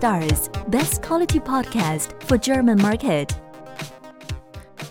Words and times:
Stars, 0.00 0.50
best 0.68 1.02
quality 1.02 1.38
podcast 1.38 2.14
for 2.26 2.38
German 2.38 2.80
market. 2.80 3.36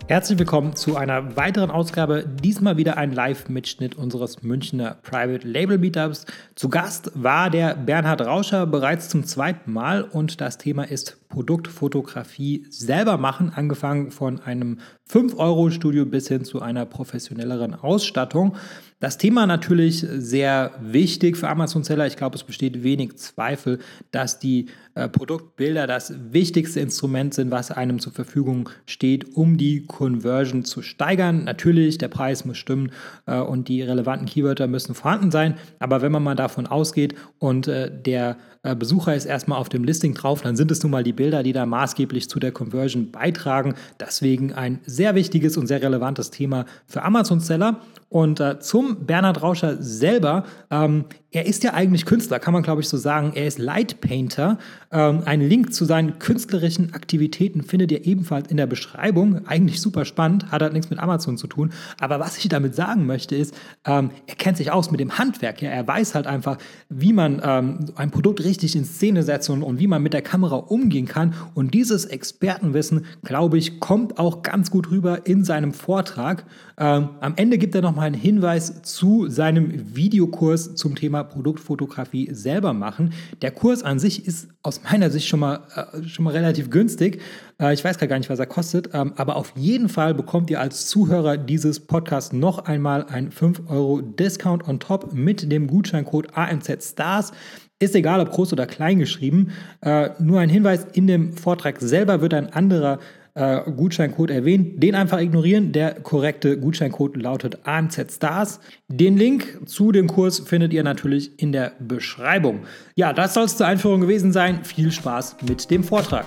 Herzlich 0.07 0.37
willkommen 0.37 0.75
zu 0.75 0.97
einer 0.97 1.35
weiteren 1.35 1.71
Ausgabe. 1.71 2.27
Diesmal 2.27 2.77
wieder 2.77 2.95
ein 2.97 3.11
Live-Mitschnitt 3.11 3.95
unseres 3.95 4.43
Münchner 4.43 4.97
Private 5.01 5.47
Label 5.47 5.79
Meetups. 5.79 6.27
Zu 6.53 6.69
Gast 6.69 7.11
war 7.15 7.49
der 7.49 7.73
Bernhard 7.73 8.21
Rauscher 8.21 8.67
bereits 8.67 9.09
zum 9.09 9.23
zweiten 9.23 9.73
Mal 9.73 10.03
und 10.03 10.41
das 10.41 10.59
Thema 10.59 10.83
ist 10.83 11.17
Produktfotografie 11.29 12.65
selber 12.69 13.17
machen, 13.17 13.51
angefangen 13.55 14.09
von 14.11 14.39
einem 14.39 14.79
5-Euro-Studio 15.09 16.05
bis 16.05 16.27
hin 16.27 16.43
zu 16.43 16.61
einer 16.61 16.85
professionelleren 16.85 17.75
Ausstattung. 17.75 18.55
Das 18.99 19.17
Thema 19.17 19.47
natürlich 19.47 19.99
sehr 19.99 20.71
wichtig 20.81 21.37
für 21.37 21.47
Amazon-Seller. 21.47 22.05
Ich 22.07 22.17
glaube, 22.17 22.35
es 22.35 22.43
besteht 22.43 22.83
wenig 22.83 23.15
Zweifel, 23.17 23.79
dass 24.11 24.39
die 24.39 24.65
äh, 24.95 25.07
Produktbilder 25.07 25.87
das 25.87 26.13
wichtigste 26.31 26.79
Instrument 26.81 27.33
sind, 27.33 27.49
was 27.49 27.71
einem 27.71 27.99
zur 27.99 28.11
Verfügung 28.11 28.69
steht, 28.85 29.37
um 29.37 29.57
die 29.57 29.85
Conversion 29.85 30.65
zu 30.65 30.81
steigern. 30.81 31.45
Natürlich, 31.45 31.97
der 31.97 32.09
Preis 32.09 32.43
muss 32.43 32.57
stimmen 32.57 32.91
äh, 33.25 33.39
und 33.39 33.67
die 33.69 33.81
relevanten 33.83 34.27
Keywörter 34.27 34.67
müssen 34.67 34.95
vorhanden 34.95 35.31
sein. 35.31 35.57
Aber 35.79 36.01
wenn 36.01 36.11
man 36.11 36.23
mal 36.23 36.35
davon 36.35 36.67
ausgeht 36.67 37.15
und 37.37 37.67
äh, 37.67 37.89
der 37.89 38.35
Besucher 38.61 39.15
ist 39.15 39.25
erstmal 39.25 39.57
auf 39.57 39.69
dem 39.69 39.85
Listing 39.85 40.13
drauf, 40.13 40.41
dann 40.41 40.57
sind 40.57 40.69
es 40.69 40.83
nun 40.83 40.91
mal 40.91 41.03
die 41.03 41.13
Bilder, 41.13 41.43
die 41.43 41.53
da 41.53 41.65
maßgeblich 41.65 42.29
zu 42.29 42.39
der 42.39 42.51
Conversion 42.51 43.09
beitragen. 43.11 43.75
Deswegen 43.99 44.53
ein 44.53 44.79
sehr 44.85 45.15
wichtiges 45.15 45.55
und 45.55 45.67
sehr 45.67 45.81
relevantes 45.81 46.29
Thema 46.29 46.65
für 46.85 47.03
Amazon-Seller. 47.03 47.79
Und 48.09 48.39
äh, 48.39 48.59
zum 48.59 49.05
Bernhard 49.05 49.41
Rauscher 49.41 49.81
selber, 49.81 50.43
ähm, 50.71 51.05
er 51.31 51.45
ist 51.45 51.63
ja 51.63 51.75
eigentlich 51.75 52.05
Künstler, 52.05 52.39
kann 52.39 52.53
man 52.53 52.63
glaube 52.63 52.81
ich 52.81 52.89
so 52.89 52.97
sagen. 52.97 53.33
Er 53.35 53.45
ist 53.45 53.59
Light 53.59 54.01
Painter. 54.01 54.57
Ähm, 54.91 55.21
einen 55.25 55.47
Link 55.47 55.73
zu 55.73 55.85
seinen 55.85 56.17
künstlerischen 56.17 56.93
Aktivitäten 56.95 57.61
findet 57.61 57.91
ihr 57.91 58.05
ebenfalls 58.05 58.49
in 58.49 58.57
der 58.57 58.65
Beschreibung. 58.65 59.45
Eigentlich 59.45 59.79
super 59.79 60.05
spannend, 60.05 60.51
hat 60.51 60.63
halt 60.63 60.73
nichts 60.73 60.89
mit 60.89 60.97
Amazon 60.97 61.37
zu 61.37 61.45
tun. 61.45 61.71
Aber 61.99 62.19
was 62.19 62.37
ich 62.37 62.49
damit 62.49 62.73
sagen 62.73 63.05
möchte, 63.05 63.35
ist, 63.35 63.53
ähm, 63.85 64.09
er 64.25 64.35
kennt 64.35 64.57
sich 64.57 64.71
aus 64.71 64.89
mit 64.89 64.99
dem 64.99 65.19
Handwerk. 65.19 65.61
Ja? 65.61 65.69
Er 65.69 65.87
weiß 65.87 66.15
halt 66.15 66.25
einfach, 66.25 66.57
wie 66.89 67.13
man 67.13 67.41
ähm, 67.43 67.85
ein 67.95 68.09
Produkt 68.09 68.43
richtig 68.43 68.75
in 68.75 68.85
Szene 68.85 69.21
setzt 69.21 69.51
und, 69.51 69.61
und 69.61 69.79
wie 69.79 69.87
man 69.87 70.01
mit 70.01 70.13
der 70.13 70.23
Kamera 70.23 70.55
umgehen 70.55 71.05
kann. 71.05 71.35
Und 71.53 71.75
dieses 71.75 72.05
Expertenwissen, 72.05 73.05
glaube 73.23 73.59
ich, 73.59 73.79
kommt 73.79 74.17
auch 74.17 74.41
ganz 74.41 74.71
gut 74.71 74.89
rüber 74.89 75.27
in 75.27 75.43
seinem 75.43 75.73
Vortrag. 75.73 76.45
Ähm, 76.79 77.09
am 77.19 77.33
Ende 77.35 77.59
gibt 77.59 77.75
er 77.75 77.81
nochmal 77.81 78.07
einen 78.07 78.15
Hinweis 78.15 78.81
zu 78.81 79.29
seinem 79.29 79.95
Videokurs 79.95 80.73
zum 80.75 80.95
Thema 80.95 81.18
Produktfotografie 81.23 82.29
selber 82.33 82.73
machen. 82.73 83.13
Der 83.41 83.51
Kurs 83.51 83.83
an 83.83 83.99
sich 83.99 84.25
ist 84.25 84.49
aus 84.63 84.81
meiner 84.83 85.09
Sicht 85.09 85.27
schon 85.27 85.39
mal, 85.39 85.61
äh, 85.75 86.03
schon 86.07 86.25
mal 86.25 86.33
relativ 86.33 86.69
günstig. 86.69 87.21
Äh, 87.59 87.73
ich 87.73 87.83
weiß 87.83 87.97
gar 87.97 88.17
nicht, 88.17 88.29
was 88.29 88.39
er 88.39 88.45
kostet, 88.45 88.89
ähm, 88.93 89.13
aber 89.15 89.35
auf 89.35 89.53
jeden 89.55 89.89
Fall 89.89 90.13
bekommt 90.13 90.49
ihr 90.49 90.59
als 90.59 90.87
Zuhörer 90.87 91.37
dieses 91.37 91.79
Podcasts 91.79 92.33
noch 92.33 92.65
einmal 92.65 93.05
ein 93.05 93.31
5 93.31 93.69
Euro 93.69 94.01
Discount 94.01 94.67
on 94.67 94.79
top 94.79 95.13
mit 95.13 95.51
dem 95.51 95.67
Gutscheincode 95.67 96.35
AMZ 96.35 96.83
Stars. 96.83 97.31
Ist 97.79 97.95
egal, 97.95 98.19
ob 98.19 98.31
groß 98.31 98.51
oder 98.51 98.65
klein 98.65 98.99
geschrieben. 98.99 99.51
Äh, 99.81 100.09
nur 100.19 100.39
ein 100.39 100.49
Hinweis, 100.49 100.85
in 100.93 101.07
dem 101.07 101.33
Vortrag 101.33 101.79
selber 101.79 102.21
wird 102.21 102.33
ein 102.33 102.51
anderer 102.51 102.99
äh, 103.39 103.71
Gutscheincode 103.71 104.31
erwähnt. 104.31 104.83
Den 104.83 104.95
einfach 104.95 105.19
ignorieren. 105.19 105.71
Der 105.71 105.93
korrekte 105.93 106.59
Gutscheincode 106.59 107.15
lautet 107.15 107.59
AMZ 107.63 108.11
Stars. 108.11 108.59
Den 108.89 109.17
Link 109.17 109.61
zu 109.65 109.91
dem 109.91 110.07
Kurs 110.07 110.39
findet 110.39 110.73
ihr 110.73 110.83
natürlich 110.83 111.39
in 111.41 111.51
der 111.51 111.71
Beschreibung. 111.79 112.61
Ja, 112.95 113.13
das 113.13 113.33
soll 113.33 113.45
es 113.45 113.55
zur 113.55 113.67
Einführung 113.67 114.01
gewesen 114.01 114.33
sein. 114.33 114.63
Viel 114.63 114.91
Spaß 114.91 115.37
mit 115.47 115.71
dem 115.71 115.83
Vortrag. 115.83 116.25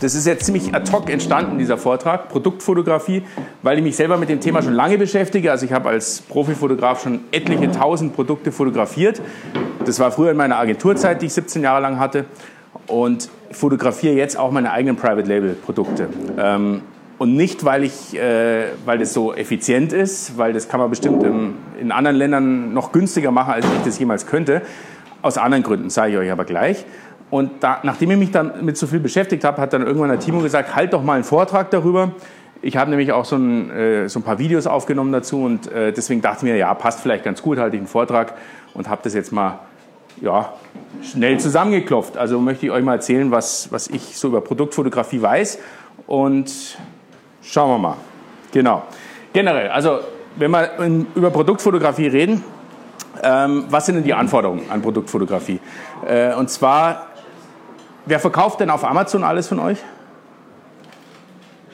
Das 0.00 0.16
ist 0.16 0.26
jetzt 0.26 0.46
ziemlich 0.46 0.74
ad 0.74 0.90
hoc 0.90 1.08
entstanden, 1.10 1.58
dieser 1.58 1.78
Vortrag, 1.78 2.28
Produktfotografie, 2.28 3.22
weil 3.62 3.78
ich 3.78 3.84
mich 3.84 3.94
selber 3.94 4.16
mit 4.16 4.30
dem 4.30 4.40
Thema 4.40 4.60
schon 4.60 4.72
lange 4.72 4.98
beschäftige. 4.98 5.52
Also 5.52 5.64
ich 5.64 5.72
habe 5.72 5.90
als 5.90 6.22
Profifotograf 6.22 7.04
schon 7.04 7.20
etliche 7.30 7.70
tausend 7.70 8.12
Produkte 8.14 8.50
fotografiert. 8.50 9.20
Das 9.84 10.00
war 10.00 10.10
früher 10.10 10.32
in 10.32 10.36
meiner 10.36 10.56
Agenturzeit, 10.56 11.22
die 11.22 11.26
ich 11.26 11.34
17 11.34 11.62
Jahre 11.62 11.82
lang 11.82 12.00
hatte 12.00 12.24
und 12.86 13.28
fotografiere 13.50 14.14
jetzt 14.14 14.38
auch 14.38 14.50
meine 14.50 14.72
eigenen 14.72 14.96
Private 14.96 15.28
Label 15.28 15.54
Produkte. 15.54 16.08
Ähm, 16.38 16.82
und 17.18 17.36
nicht, 17.36 17.64
weil, 17.64 17.84
ich, 17.84 18.18
äh, 18.18 18.64
weil 18.84 18.98
das 18.98 19.12
so 19.12 19.32
effizient 19.32 19.92
ist, 19.92 20.36
weil 20.38 20.52
das 20.52 20.68
kann 20.68 20.80
man 20.80 20.90
bestimmt 20.90 21.22
im, 21.22 21.54
in 21.80 21.92
anderen 21.92 22.16
Ländern 22.16 22.74
noch 22.74 22.90
günstiger 22.90 23.30
machen, 23.30 23.52
als 23.52 23.64
ich 23.64 23.84
das 23.84 23.98
jemals 23.98 24.26
könnte. 24.26 24.62
Aus 25.20 25.38
anderen 25.38 25.62
Gründen, 25.62 25.88
sage 25.88 26.12
ich 26.12 26.18
euch 26.18 26.32
aber 26.32 26.44
gleich. 26.44 26.84
Und 27.30 27.62
da, 27.62 27.78
nachdem 27.82 28.10
ich 28.10 28.18
mich 28.18 28.30
dann 28.32 28.64
mit 28.64 28.76
so 28.76 28.86
viel 28.86 28.98
beschäftigt 28.98 29.44
habe, 29.44 29.60
hat 29.60 29.72
dann 29.72 29.82
irgendwann 29.82 30.10
der 30.10 30.18
Timo 30.18 30.40
gesagt, 30.40 30.74
halt 30.74 30.92
doch 30.92 31.02
mal 31.02 31.14
einen 31.14 31.24
Vortrag 31.24 31.70
darüber. 31.70 32.10
Ich 32.60 32.76
habe 32.76 32.90
nämlich 32.90 33.12
auch 33.12 33.24
so 33.24 33.36
ein, 33.36 33.70
äh, 33.70 34.08
so 34.08 34.18
ein, 34.18 34.22
paar 34.22 34.38
Videos 34.38 34.66
aufgenommen 34.66 35.12
dazu 35.12 35.44
und 35.44 35.70
äh, 35.70 35.92
deswegen 35.92 36.22
dachte 36.22 36.38
ich 36.38 36.52
mir, 36.52 36.56
ja, 36.56 36.74
passt 36.74 37.00
vielleicht 37.00 37.24
ganz 37.24 37.40
gut, 37.40 37.58
halte 37.58 37.76
ich 37.76 37.80
einen 37.80 37.88
Vortrag 37.88 38.34
und 38.74 38.88
habe 38.88 39.00
das 39.04 39.14
jetzt 39.14 39.32
mal 39.32 39.60
ja, 40.20 40.52
schnell 41.02 41.38
zusammengeklopft. 41.40 42.16
Also 42.16 42.38
möchte 42.40 42.66
ich 42.66 42.72
euch 42.72 42.84
mal 42.84 42.94
erzählen, 42.94 43.30
was, 43.30 43.70
was 43.72 43.88
ich 43.88 44.16
so 44.16 44.28
über 44.28 44.40
Produktfotografie 44.40 45.22
weiß. 45.22 45.58
Und 46.06 46.76
schauen 47.42 47.70
wir 47.70 47.78
mal. 47.78 47.96
Genau. 48.52 48.82
Generell, 49.32 49.70
also 49.70 50.00
wenn 50.36 50.50
wir 50.50 50.70
über 51.14 51.30
Produktfotografie 51.30 52.06
reden, 52.08 52.44
ähm, 53.22 53.64
was 53.68 53.86
sind 53.86 53.96
denn 53.96 54.04
die 54.04 54.14
Anforderungen 54.14 54.70
an 54.70 54.82
Produktfotografie? 54.82 55.60
Äh, 56.06 56.34
und 56.34 56.50
zwar, 56.50 57.06
wer 58.06 58.20
verkauft 58.20 58.60
denn 58.60 58.70
auf 58.70 58.84
Amazon 58.84 59.24
alles 59.24 59.48
von 59.48 59.58
euch? 59.58 59.78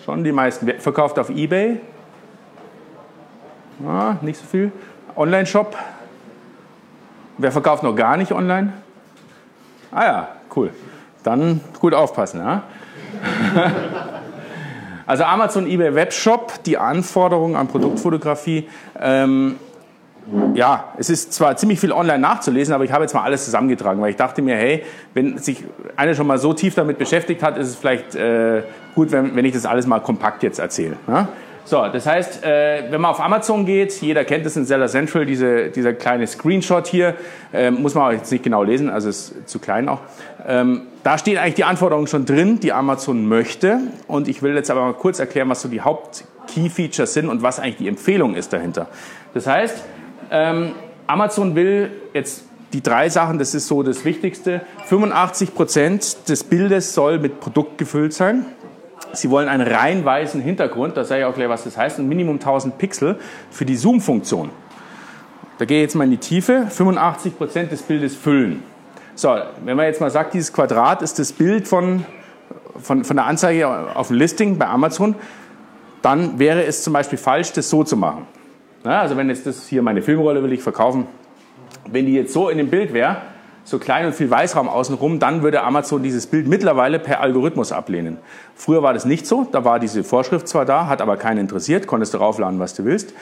Schon 0.05 0.25
die 0.25 0.33
meisten. 0.33 0.67
Wer 0.67 0.81
verkauft 0.81 1.19
auf 1.19 1.31
Ebay? 1.31 1.81
Ah, 3.87 4.17
nicht 4.23 4.41
so 4.41 4.47
viel. 4.47 4.73
Online-Shop? 5.17 5.77
Wer 7.39 7.53
verkauft 7.53 7.83
noch 7.83 7.95
gar 7.95 8.17
nicht 8.17 8.33
online? 8.33 8.73
Ah 9.91 10.05
ja, 10.05 10.29
cool. 10.55 10.71
Dann 11.23 11.61
gut 11.81 11.95
aufpassen. 11.95 12.41
Ja? 12.41 12.63
also 15.07 15.25
Amazon, 15.25 15.67
eBay, 15.67 15.95
Webshop, 15.95 16.63
die 16.65 16.79
Anforderungen 16.79 17.57
an 17.57 17.69
Produktfotografie. 17.69 18.69
Ähm, 19.01 19.57
ja, 20.55 20.93
es 20.99 21.09
ist 21.09 21.33
zwar 21.33 21.57
ziemlich 21.57 21.81
viel 21.81 21.93
online 21.93 22.19
nachzulesen, 22.19 22.75
aber 22.75 22.85
ich 22.85 22.93
habe 22.93 23.05
jetzt 23.05 23.15
mal 23.15 23.23
alles 23.23 23.47
zusammengetragen, 23.47 24.01
weil 24.01 24.11
ich 24.11 24.17
dachte 24.17 24.43
mir, 24.43 24.57
hey, 24.57 24.85
wenn 25.15 25.39
sich 25.39 25.65
einer 25.97 26.15
schon 26.15 26.27
mal 26.27 26.39
so 26.39 26.53
tief 26.53 26.75
damit 26.75 26.99
beschäftigt 26.99 27.43
hat, 27.43 27.57
ist 27.57 27.69
es 27.69 27.77
vielleicht 27.77 28.15
äh, 28.15 28.63
gut, 28.95 29.11
wenn, 29.11 29.35
wenn 29.35 29.45
ich 29.45 29.55
das 29.55 29.65
alles 29.65 29.87
mal 29.87 30.01
kompakt 30.01 30.43
jetzt 30.43 30.59
erzähle. 30.59 30.97
Ja? 31.07 31.29
So, 31.69 31.87
das 31.87 32.07
heißt, 32.07 32.45
äh, 32.45 32.85
wenn 32.91 33.03
man 33.03 33.11
auf 33.11 33.21
Amazon 33.21 33.67
geht, 33.67 33.93
jeder 34.01 34.25
kennt 34.25 34.47
es 34.47 34.57
in 34.57 34.65
Seller 34.65 34.89
Central, 34.89 35.27
diese, 35.27 35.69
dieser 35.69 35.93
kleine 35.93 36.27
Screenshot 36.27 36.87
hier, 36.87 37.15
äh, 37.53 37.71
muss 37.71 37.95
man 37.95 38.15
jetzt 38.15 38.33
nicht 38.33 38.43
genau 38.43 38.63
lesen, 38.63 38.89
also 38.89 39.11
ist 39.11 39.47
zu 39.47 39.59
klein 39.59 39.87
auch. 39.91 40.01
Ähm, 40.47 40.87
da 41.03 41.19
stehen 41.19 41.37
eigentlich 41.37 41.57
die 41.57 41.65
Anforderungen 41.65 42.07
schon 42.07 42.25
drin, 42.25 42.59
die 42.59 42.73
Amazon 42.73 43.27
möchte. 43.27 43.81
Und 44.07 44.29
ich 44.29 44.41
will 44.41 44.55
jetzt 44.55 44.71
aber 44.71 44.81
mal 44.81 44.95
kurz 44.95 45.19
erklären, 45.19 45.51
was 45.51 45.61
so 45.61 45.69
die 45.69 45.83
Haupt-Key-Features 45.83 47.13
sind 47.13 47.29
und 47.29 47.43
was 47.43 47.61
eigentlich 47.61 47.77
die 47.77 47.89
Empfehlung 47.89 48.35
ist 48.35 48.51
dahinter. 48.55 48.87
Das 49.35 49.47
heißt, 49.47 49.85
ähm, 50.31 50.73
Amazon 51.07 51.55
will 51.55 51.91
jetzt 52.15 52.45
die 52.73 52.83
drei 52.83 53.11
Sachen, 53.11 53.39
das 53.39 53.55
ist 53.55 53.67
so 53.67 53.83
das 53.83 54.07
Wichtigste. 54.07 54.63
85 54.87 55.55
Prozent 55.55 56.29
des 56.31 56.45
Bildes 56.45 56.95
soll 56.95 57.19
mit 57.19 57.41
Produkt 57.41 57.77
gefüllt 57.77 58.15
sein. 58.15 58.47
Sie 59.13 59.31
wollen 59.31 59.49
einen 59.49 59.67
rein 59.67 60.05
weißen 60.05 60.41
Hintergrund, 60.41 60.97
da 60.97 61.05
sage 61.05 61.23
ich 61.23 61.27
auch 61.27 61.35
gleich, 61.35 61.49
was 61.49 61.65
das 61.65 61.77
heißt, 61.77 61.99
ein 61.99 62.09
Minimum 62.09 62.37
1000 62.37 62.79
Pixel 62.79 63.19
für 63.51 63.65
die 63.65 63.77
Zoom-Funktion. 63.77 64.51
Da 65.59 65.65
gehe 65.65 65.79
ich 65.79 65.83
jetzt 65.83 65.95
mal 65.95 66.05
in 66.05 66.11
die 66.11 66.19
Tiefe, 66.19 66.69
85% 66.71 67.69
des 67.69 67.83
Bildes 67.83 68.15
füllen. 68.15 68.63
So, 69.15 69.37
wenn 69.65 69.77
man 69.77 69.87
jetzt 69.87 70.01
mal 70.01 70.11
sagt, 70.11 70.35
dieses 70.35 70.53
Quadrat 70.53 71.03
ist 71.03 71.19
das 71.19 71.33
Bild 71.33 71.67
von, 71.67 72.05
von, 72.81 73.03
von 73.03 73.17
der 73.17 73.27
Anzeige 73.27 73.69
auf 73.69 74.09
dem 74.09 74.17
Listing 74.17 74.59
bei 74.59 74.67
Amazon, 74.67 75.17
dann 76.03 76.39
wäre 76.39 76.65
es 76.65 76.85
zum 76.85 76.93
Beispiel 76.93 77.19
falsch, 77.19 77.53
das 77.53 77.69
so 77.69 77.83
zu 77.83 77.97
machen. 77.97 78.27
Ja, 78.85 79.01
also 79.01 79.17
wenn 79.17 79.29
jetzt 79.29 79.47
das 79.47 79.67
hier 79.67 79.83
meine 79.83 80.03
Filmrolle 80.03 80.43
will 80.43 80.53
ich 80.53 80.63
verkaufen, 80.63 81.07
wenn 81.91 82.07
die 82.07 82.15
jetzt 82.15 82.33
so 82.33 82.49
in 82.49 82.59
dem 82.59 82.71
Bild 82.71 82.93
wäre, 82.93 83.17
so 83.69 83.79
klein 83.79 84.07
und 84.07 84.15
viel 84.15 84.31
Weißraum 84.31 84.67
außenrum, 84.67 85.19
dann 85.19 85.43
würde 85.43 85.63
Amazon 85.63 86.03
dieses 86.03 86.27
Bild 86.27 86.49
mittlerweile 86.49 86.99
per 86.99 87.21
Algorithmus 87.21 87.71
ablehnen. 87.71 88.17
Früher 88.55 88.83
war 88.83 88.95
das 88.95 89.05
nicht 89.05 89.27
so, 89.27 89.47
da 89.53 89.63
war 89.65 89.79
diese 89.79 90.05
Vorschrift 90.05 90.49
zwar 90.49 90.65
da, 90.65 90.87
hat 90.87 91.03
aber 91.03 91.19
keinen 91.19 91.39
interessiert, 91.39 91.87
konntest 91.87 92.15
du 92.15 92.19
raufladen, 92.19 92.59
was 92.59 92.73
du 92.73 92.87
willst. 92.87 93.13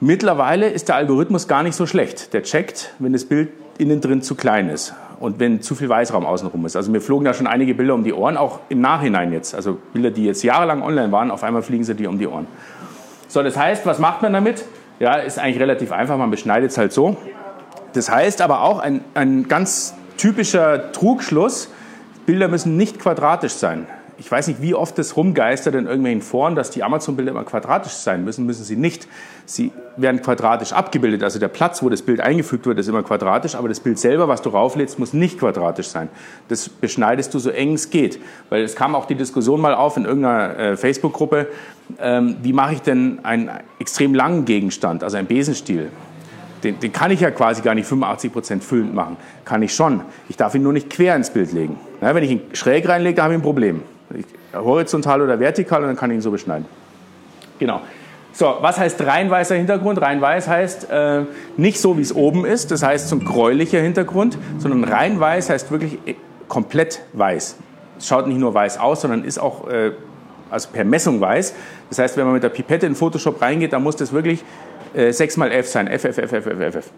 Mittlerweile 0.00 0.68
ist 0.68 0.88
der 0.88 0.96
Algorithmus 0.96 1.46
gar 1.46 1.62
nicht 1.62 1.76
so 1.76 1.86
schlecht. 1.86 2.32
Der 2.32 2.42
checkt, 2.42 2.94
wenn 2.98 3.12
das 3.12 3.26
Bild 3.26 3.50
innen 3.78 4.00
drin 4.00 4.22
zu 4.22 4.34
klein 4.34 4.68
ist 4.70 4.92
und 5.20 5.38
wenn 5.38 5.62
zu 5.62 5.76
viel 5.76 5.88
Weißraum 5.88 6.26
außenrum 6.26 6.66
ist. 6.66 6.74
Also 6.74 6.90
mir 6.90 7.00
flogen 7.00 7.24
da 7.24 7.32
schon 7.32 7.46
einige 7.46 7.74
Bilder 7.74 7.94
um 7.94 8.02
die 8.02 8.12
Ohren, 8.12 8.36
auch 8.36 8.58
im 8.70 8.80
Nachhinein 8.80 9.32
jetzt. 9.32 9.54
Also 9.54 9.78
Bilder, 9.92 10.10
die 10.10 10.24
jetzt 10.24 10.42
jahrelang 10.42 10.82
online 10.82 11.12
waren, 11.12 11.30
auf 11.30 11.44
einmal 11.44 11.62
fliegen 11.62 11.84
sie 11.84 11.94
dir 11.94 12.08
um 12.08 12.18
die 12.18 12.26
Ohren. 12.26 12.48
So, 13.28 13.42
das 13.44 13.56
heißt, 13.56 13.86
was 13.86 14.00
macht 14.00 14.22
man 14.22 14.32
damit? 14.32 14.64
Ja, 14.98 15.14
ist 15.14 15.38
eigentlich 15.38 15.60
relativ 15.60 15.92
einfach, 15.92 16.16
man 16.16 16.30
beschneidet 16.30 16.72
es 16.72 16.78
halt 16.78 16.92
so. 16.92 17.16
Das 17.92 18.10
heißt 18.10 18.40
aber 18.40 18.62
auch, 18.62 18.78
ein, 18.78 19.04
ein 19.14 19.48
ganz 19.48 19.94
typischer 20.16 20.92
Trugschluss. 20.92 21.70
Bilder 22.26 22.48
müssen 22.48 22.76
nicht 22.76 23.00
quadratisch 23.00 23.54
sein. 23.54 23.86
Ich 24.18 24.30
weiß 24.30 24.48
nicht, 24.48 24.60
wie 24.60 24.74
oft 24.74 24.98
es 24.98 25.16
rumgeistert 25.16 25.74
in 25.74 25.86
irgendwelchen 25.86 26.20
Foren, 26.20 26.54
dass 26.54 26.70
die 26.70 26.82
Amazon-Bilder 26.82 27.30
immer 27.30 27.44
quadratisch 27.44 27.94
sein 27.94 28.22
müssen. 28.22 28.44
Müssen 28.44 28.64
sie 28.64 28.76
nicht. 28.76 29.08
Sie 29.46 29.72
werden 29.96 30.20
quadratisch 30.20 30.74
abgebildet. 30.74 31.22
Also 31.22 31.38
der 31.38 31.48
Platz, 31.48 31.82
wo 31.82 31.88
das 31.88 32.02
Bild 32.02 32.20
eingefügt 32.20 32.66
wird, 32.66 32.78
ist 32.78 32.86
immer 32.86 33.02
quadratisch. 33.02 33.54
Aber 33.54 33.70
das 33.70 33.80
Bild 33.80 33.98
selber, 33.98 34.28
was 34.28 34.42
du 34.42 34.50
rauflädst, 34.50 34.98
muss 34.98 35.14
nicht 35.14 35.38
quadratisch 35.38 35.88
sein. 35.88 36.10
Das 36.48 36.68
beschneidest 36.68 37.32
du 37.32 37.38
so 37.38 37.48
eng 37.48 37.72
es 37.72 37.88
geht. 37.88 38.20
Weil 38.50 38.62
es 38.62 38.76
kam 38.76 38.94
auch 38.94 39.06
die 39.06 39.14
Diskussion 39.14 39.58
mal 39.58 39.74
auf 39.74 39.96
in 39.96 40.04
irgendeiner 40.04 40.58
äh, 40.58 40.76
Facebook-Gruppe. 40.76 41.46
Ähm, 41.98 42.36
wie 42.42 42.52
mache 42.52 42.74
ich 42.74 42.82
denn 42.82 43.20
einen 43.22 43.50
extrem 43.78 44.14
langen 44.14 44.44
Gegenstand, 44.44 45.02
also 45.02 45.16
einen 45.16 45.28
Besenstiel? 45.28 45.88
Den, 46.62 46.78
den, 46.78 46.92
kann 46.92 47.10
ich 47.10 47.20
ja 47.20 47.30
quasi 47.30 47.62
gar 47.62 47.74
nicht 47.74 47.88
85% 47.88 48.60
füllend 48.60 48.94
machen. 48.94 49.16
Kann 49.44 49.62
ich 49.62 49.74
schon. 49.74 50.02
Ich 50.28 50.36
darf 50.36 50.54
ihn 50.54 50.62
nur 50.62 50.72
nicht 50.72 50.90
quer 50.90 51.16
ins 51.16 51.30
Bild 51.30 51.52
legen. 51.52 51.78
Ja, 52.00 52.14
wenn 52.14 52.22
ich 52.22 52.30
ihn 52.30 52.42
schräg 52.52 52.88
reinlege, 52.88 53.22
habe 53.22 53.32
ich 53.32 53.38
ein 53.38 53.42
Problem. 53.42 53.82
Ich, 54.14 54.26
horizontal 54.52 55.22
oder 55.22 55.40
vertikal 55.40 55.82
und 55.82 55.88
dann 55.88 55.96
kann 55.96 56.10
ich 56.10 56.16
ihn 56.16 56.20
so 56.20 56.30
beschneiden. 56.30 56.66
Genau. 57.58 57.80
So, 58.32 58.56
was 58.60 58.78
heißt 58.78 59.04
rein 59.06 59.30
weißer 59.30 59.56
Hintergrund? 59.56 60.00
Rein 60.00 60.20
weiß 60.20 60.48
heißt 60.48 60.90
äh, 60.90 61.22
nicht 61.56 61.80
so, 61.80 61.98
wie 61.98 62.02
es 62.02 62.14
oben 62.14 62.44
ist, 62.44 62.70
das 62.70 62.82
heißt 62.82 63.08
so 63.08 63.16
ein 63.16 63.24
gräulicher 63.24 63.80
Hintergrund, 63.80 64.38
sondern 64.58 64.84
rein 64.84 65.18
weiß 65.18 65.50
heißt 65.50 65.70
wirklich 65.70 65.98
äh, 66.06 66.14
komplett 66.46 67.00
weiß. 67.12 67.56
Es 67.98 68.06
schaut 68.06 68.26
nicht 68.26 68.38
nur 68.38 68.54
weiß 68.54 68.78
aus, 68.78 69.02
sondern 69.02 69.24
ist 69.24 69.38
auch 69.38 69.68
äh, 69.68 69.92
also 70.50 70.68
per 70.72 70.84
Messung 70.84 71.20
weiß. 71.20 71.54
Das 71.88 71.98
heißt, 71.98 72.16
wenn 72.16 72.24
man 72.24 72.34
mit 72.34 72.42
der 72.42 72.48
Pipette 72.48 72.86
in 72.86 72.94
Photoshop 72.94 73.40
reingeht, 73.40 73.72
dann 73.72 73.82
muss 73.82 73.96
das 73.96 74.12
wirklich 74.12 74.44
äh, 74.94 75.12
6 75.12 75.36
mal 75.36 75.52
F 75.52 75.68
sein. 75.68 75.86
F, 75.86 76.04
F, 76.04 76.18
F, 76.18 76.32
F, 76.32 76.46
F, 76.46 76.60
F, 76.60 76.74
F. 76.76 76.90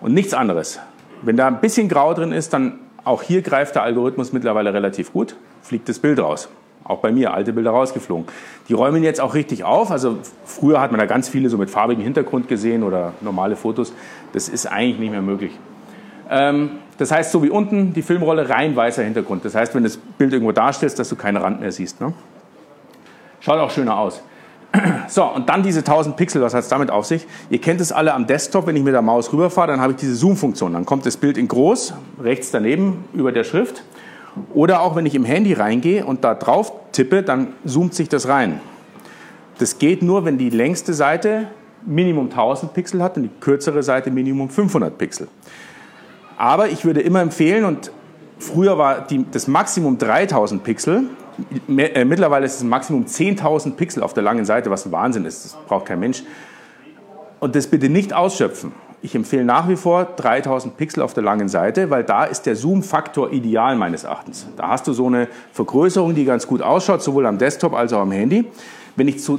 Und 0.00 0.14
nichts 0.14 0.34
anderes. 0.34 0.80
Wenn 1.22 1.36
da 1.36 1.48
ein 1.48 1.60
bisschen 1.60 1.88
Grau 1.88 2.14
drin 2.14 2.32
ist, 2.32 2.52
dann 2.52 2.78
auch 3.04 3.22
hier 3.22 3.42
greift 3.42 3.74
der 3.74 3.82
Algorithmus 3.82 4.32
mittlerweile 4.32 4.74
relativ 4.74 5.12
gut, 5.12 5.36
fliegt 5.62 5.88
das 5.88 5.98
Bild 5.98 6.18
raus. 6.20 6.48
Auch 6.84 6.98
bei 7.00 7.12
mir, 7.12 7.34
alte 7.34 7.52
Bilder 7.52 7.70
rausgeflogen. 7.70 8.26
Die 8.68 8.72
räumen 8.72 9.02
jetzt 9.02 9.20
auch 9.20 9.34
richtig 9.34 9.64
auf. 9.64 9.90
Also 9.90 10.18
früher 10.44 10.80
hat 10.80 10.90
man 10.90 10.98
da 10.98 11.06
ganz 11.06 11.28
viele 11.28 11.50
so 11.50 11.58
mit 11.58 11.70
farbigem 11.70 12.02
Hintergrund 12.02 12.48
gesehen 12.48 12.82
oder 12.82 13.12
normale 13.20 13.56
Fotos. 13.56 13.92
Das 14.32 14.48
ist 14.48 14.66
eigentlich 14.66 14.98
nicht 14.98 15.10
mehr 15.10 15.20
möglich. 15.20 15.52
Ähm, 16.30 16.70
das 16.96 17.10
heißt, 17.10 17.30
so 17.30 17.42
wie 17.42 17.50
unten 17.50 17.92
die 17.92 18.02
Filmrolle, 18.02 18.48
rein 18.48 18.74
weißer 18.74 19.02
Hintergrund. 19.02 19.44
Das 19.44 19.54
heißt, 19.54 19.74
wenn 19.74 19.82
das 19.82 19.96
Bild 19.96 20.32
irgendwo 20.32 20.52
darstellst, 20.52 20.98
dass 20.98 21.08
du 21.08 21.16
keinen 21.16 21.36
Rand 21.36 21.60
mehr 21.60 21.72
siehst. 21.72 22.00
Ne? 22.00 22.12
Schaut 23.40 23.58
auch 23.58 23.70
schöner 23.70 23.98
aus. 23.98 24.22
So, 25.08 25.24
und 25.24 25.48
dann 25.48 25.62
diese 25.62 25.80
1000 25.80 26.16
Pixel, 26.16 26.42
was 26.42 26.52
hat 26.54 26.62
es 26.62 26.68
damit 26.68 26.90
auf 26.90 27.06
sich? 27.06 27.26
Ihr 27.50 27.60
kennt 27.60 27.80
es 27.80 27.92
alle 27.92 28.12
am 28.12 28.26
Desktop, 28.26 28.66
wenn 28.66 28.76
ich 28.76 28.82
mit 28.82 28.92
der 28.92 29.02
Maus 29.02 29.32
rüberfahre, 29.32 29.68
dann 29.68 29.80
habe 29.80 29.92
ich 29.92 29.98
diese 29.98 30.14
Zoom-Funktion. 30.14 30.74
Dann 30.74 30.84
kommt 30.84 31.06
das 31.06 31.16
Bild 31.16 31.38
in 31.38 31.48
groß, 31.48 31.94
rechts 32.20 32.50
daneben 32.50 33.04
über 33.14 33.32
der 33.32 33.44
Schrift. 33.44 33.82
Oder 34.52 34.82
auch 34.82 34.96
wenn 34.96 35.06
ich 35.06 35.14
im 35.14 35.24
Handy 35.24 35.54
reingehe 35.54 36.04
und 36.04 36.24
da 36.24 36.34
drauf 36.34 36.72
tippe, 36.92 37.22
dann 37.22 37.54
zoomt 37.64 37.94
sich 37.94 38.08
das 38.08 38.28
rein. 38.28 38.60
Das 39.58 39.78
geht 39.78 40.02
nur, 40.02 40.24
wenn 40.24 40.38
die 40.38 40.50
längste 40.50 40.94
Seite 40.94 41.48
Minimum 41.84 42.26
1000 42.26 42.74
Pixel 42.74 43.02
hat 43.02 43.16
und 43.16 43.24
die 43.24 43.30
kürzere 43.40 43.82
Seite 43.82 44.10
Minimum 44.10 44.50
500 44.50 44.96
Pixel. 44.96 45.28
Aber 46.36 46.68
ich 46.68 46.84
würde 46.84 47.00
immer 47.00 47.20
empfehlen, 47.20 47.64
und 47.64 47.90
früher 48.38 48.78
war 48.78 49.00
die, 49.00 49.24
das 49.30 49.48
Maximum 49.48 49.98
3000 49.98 50.62
Pixel, 50.62 51.04
mittlerweile 51.66 52.46
ist 52.46 52.56
es 52.56 52.64
Maximum 52.64 53.04
10.000 53.04 53.72
Pixel 53.72 54.02
auf 54.02 54.14
der 54.14 54.22
langen 54.22 54.44
Seite, 54.44 54.70
was 54.70 54.86
ein 54.86 54.92
Wahnsinn 54.92 55.24
ist, 55.24 55.44
das 55.44 55.56
braucht 55.66 55.86
kein 55.86 56.00
Mensch. 56.00 56.22
Und 57.40 57.54
das 57.54 57.66
bitte 57.66 57.88
nicht 57.88 58.12
ausschöpfen. 58.12 58.72
Ich 59.00 59.14
empfehle 59.14 59.44
nach 59.44 59.68
wie 59.68 59.76
vor 59.76 60.04
3000 60.04 60.76
Pixel 60.76 61.02
auf 61.04 61.14
der 61.14 61.22
langen 61.22 61.48
Seite, 61.48 61.88
weil 61.88 62.02
da 62.02 62.24
ist 62.24 62.46
der 62.46 62.56
Zoom-Faktor 62.56 63.32
ideal 63.32 63.76
meines 63.76 64.02
Erachtens. 64.02 64.48
Da 64.56 64.68
hast 64.68 64.88
du 64.88 64.92
so 64.92 65.06
eine 65.06 65.28
Vergrößerung, 65.52 66.16
die 66.16 66.24
ganz 66.24 66.48
gut 66.48 66.62
ausschaut, 66.62 67.00
sowohl 67.02 67.26
am 67.26 67.38
Desktop 67.38 67.74
als 67.74 67.92
auch 67.92 68.00
am 68.00 68.10
Handy. 68.10 68.46
Wenn 68.96 69.06
ich 69.06 69.20
zu, 69.20 69.38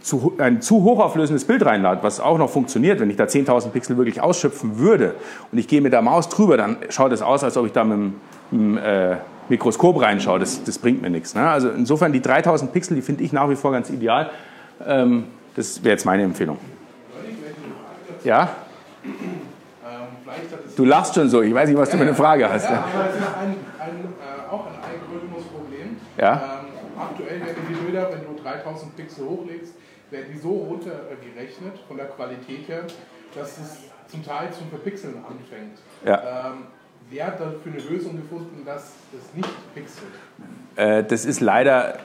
zu, 0.00 0.34
ein 0.38 0.60
zu 0.62 0.82
hochauflösendes 0.82 1.44
Bild 1.44 1.64
reinlade, 1.64 2.02
was 2.02 2.20
auch 2.20 2.38
noch 2.38 2.50
funktioniert, 2.50 3.00
wenn 3.00 3.10
ich 3.10 3.16
da 3.16 3.24
10.000 3.24 3.68
Pixel 3.70 3.96
wirklich 3.96 4.20
ausschöpfen 4.20 4.78
würde 4.78 5.14
und 5.52 5.58
ich 5.58 5.68
gehe 5.68 5.80
mit 5.80 5.92
der 5.92 6.02
Maus 6.02 6.28
drüber, 6.28 6.56
dann 6.56 6.76
schaut 6.88 7.12
es 7.12 7.22
aus, 7.22 7.44
als 7.44 7.56
ob 7.56 7.66
ich 7.66 7.72
da 7.72 7.84
mit 7.84 7.96
dem, 7.96 8.14
mit 8.50 8.60
dem 8.60 8.78
äh, 8.78 9.16
Mikroskop 9.48 10.00
reinschaue. 10.00 10.38
Das, 10.38 10.62
das 10.64 10.78
bringt 10.78 11.02
mir 11.02 11.10
nichts. 11.10 11.34
Ne? 11.34 11.48
Also 11.48 11.70
insofern 11.70 12.12
die 12.12 12.20
3000 12.20 12.72
Pixel, 12.72 12.94
die 12.94 13.02
finde 13.02 13.24
ich 13.24 13.32
nach 13.32 13.48
wie 13.48 13.56
vor 13.56 13.72
ganz 13.72 13.90
ideal. 13.90 14.30
Ähm, 14.86 15.24
das 15.54 15.82
wäre 15.82 15.92
jetzt 15.92 16.04
meine 16.04 16.22
Empfehlung. 16.22 16.58
Ja? 18.24 18.50
Du 20.76 20.84
lachst 20.84 21.14
schon 21.14 21.28
so, 21.28 21.42
ich 21.42 21.52
weiß 21.52 21.68
nicht, 21.68 21.78
was 21.78 21.90
du 21.90 21.96
für 21.96 22.04
eine 22.04 22.14
Frage 22.14 22.48
hast. 22.48 22.64
Ja, 22.64 22.84
aber 22.94 23.08
es 23.08 23.16
ist 23.16 23.22
ein, 23.22 23.56
ein, 23.80 24.04
äh, 24.20 24.52
auch 24.52 24.66
ein 24.66 24.74
Algorithmusproblem. 24.84 25.96
Ja? 26.16 26.32
Ähm, 26.32 27.00
aktuell 27.00 27.40
werden 27.40 27.62
die 27.68 27.74
Bilder, 27.74 28.08
wenn 28.12 28.36
du 28.36 28.40
3000 28.42 28.96
Pixel 28.96 29.24
hochlegst, 29.26 29.74
werden 30.10 30.26
die 30.32 30.38
so 30.38 30.50
runtergerechnet 30.50 31.78
von 31.86 31.96
der 31.96 32.06
Qualität 32.06 32.68
her, 32.68 32.84
dass 33.34 33.58
es 33.58 33.78
zum 34.10 34.24
Teil 34.24 34.52
zum 34.52 34.68
Verpixeln 34.68 35.16
anfängt. 35.16 35.78
Ja. 36.04 36.50
Ähm, 36.50 36.66
wer 37.10 37.26
hat 37.26 37.40
dafür 37.40 37.72
eine 37.72 37.82
Lösung 37.82 38.16
gefunden, 38.16 38.62
dass 38.64 38.92
das 39.12 39.34
nicht 39.34 39.74
pixelt? 39.74 40.12
Äh, 40.76 41.04
das 41.04 41.24
ist 41.24 41.40
leider 41.40 41.98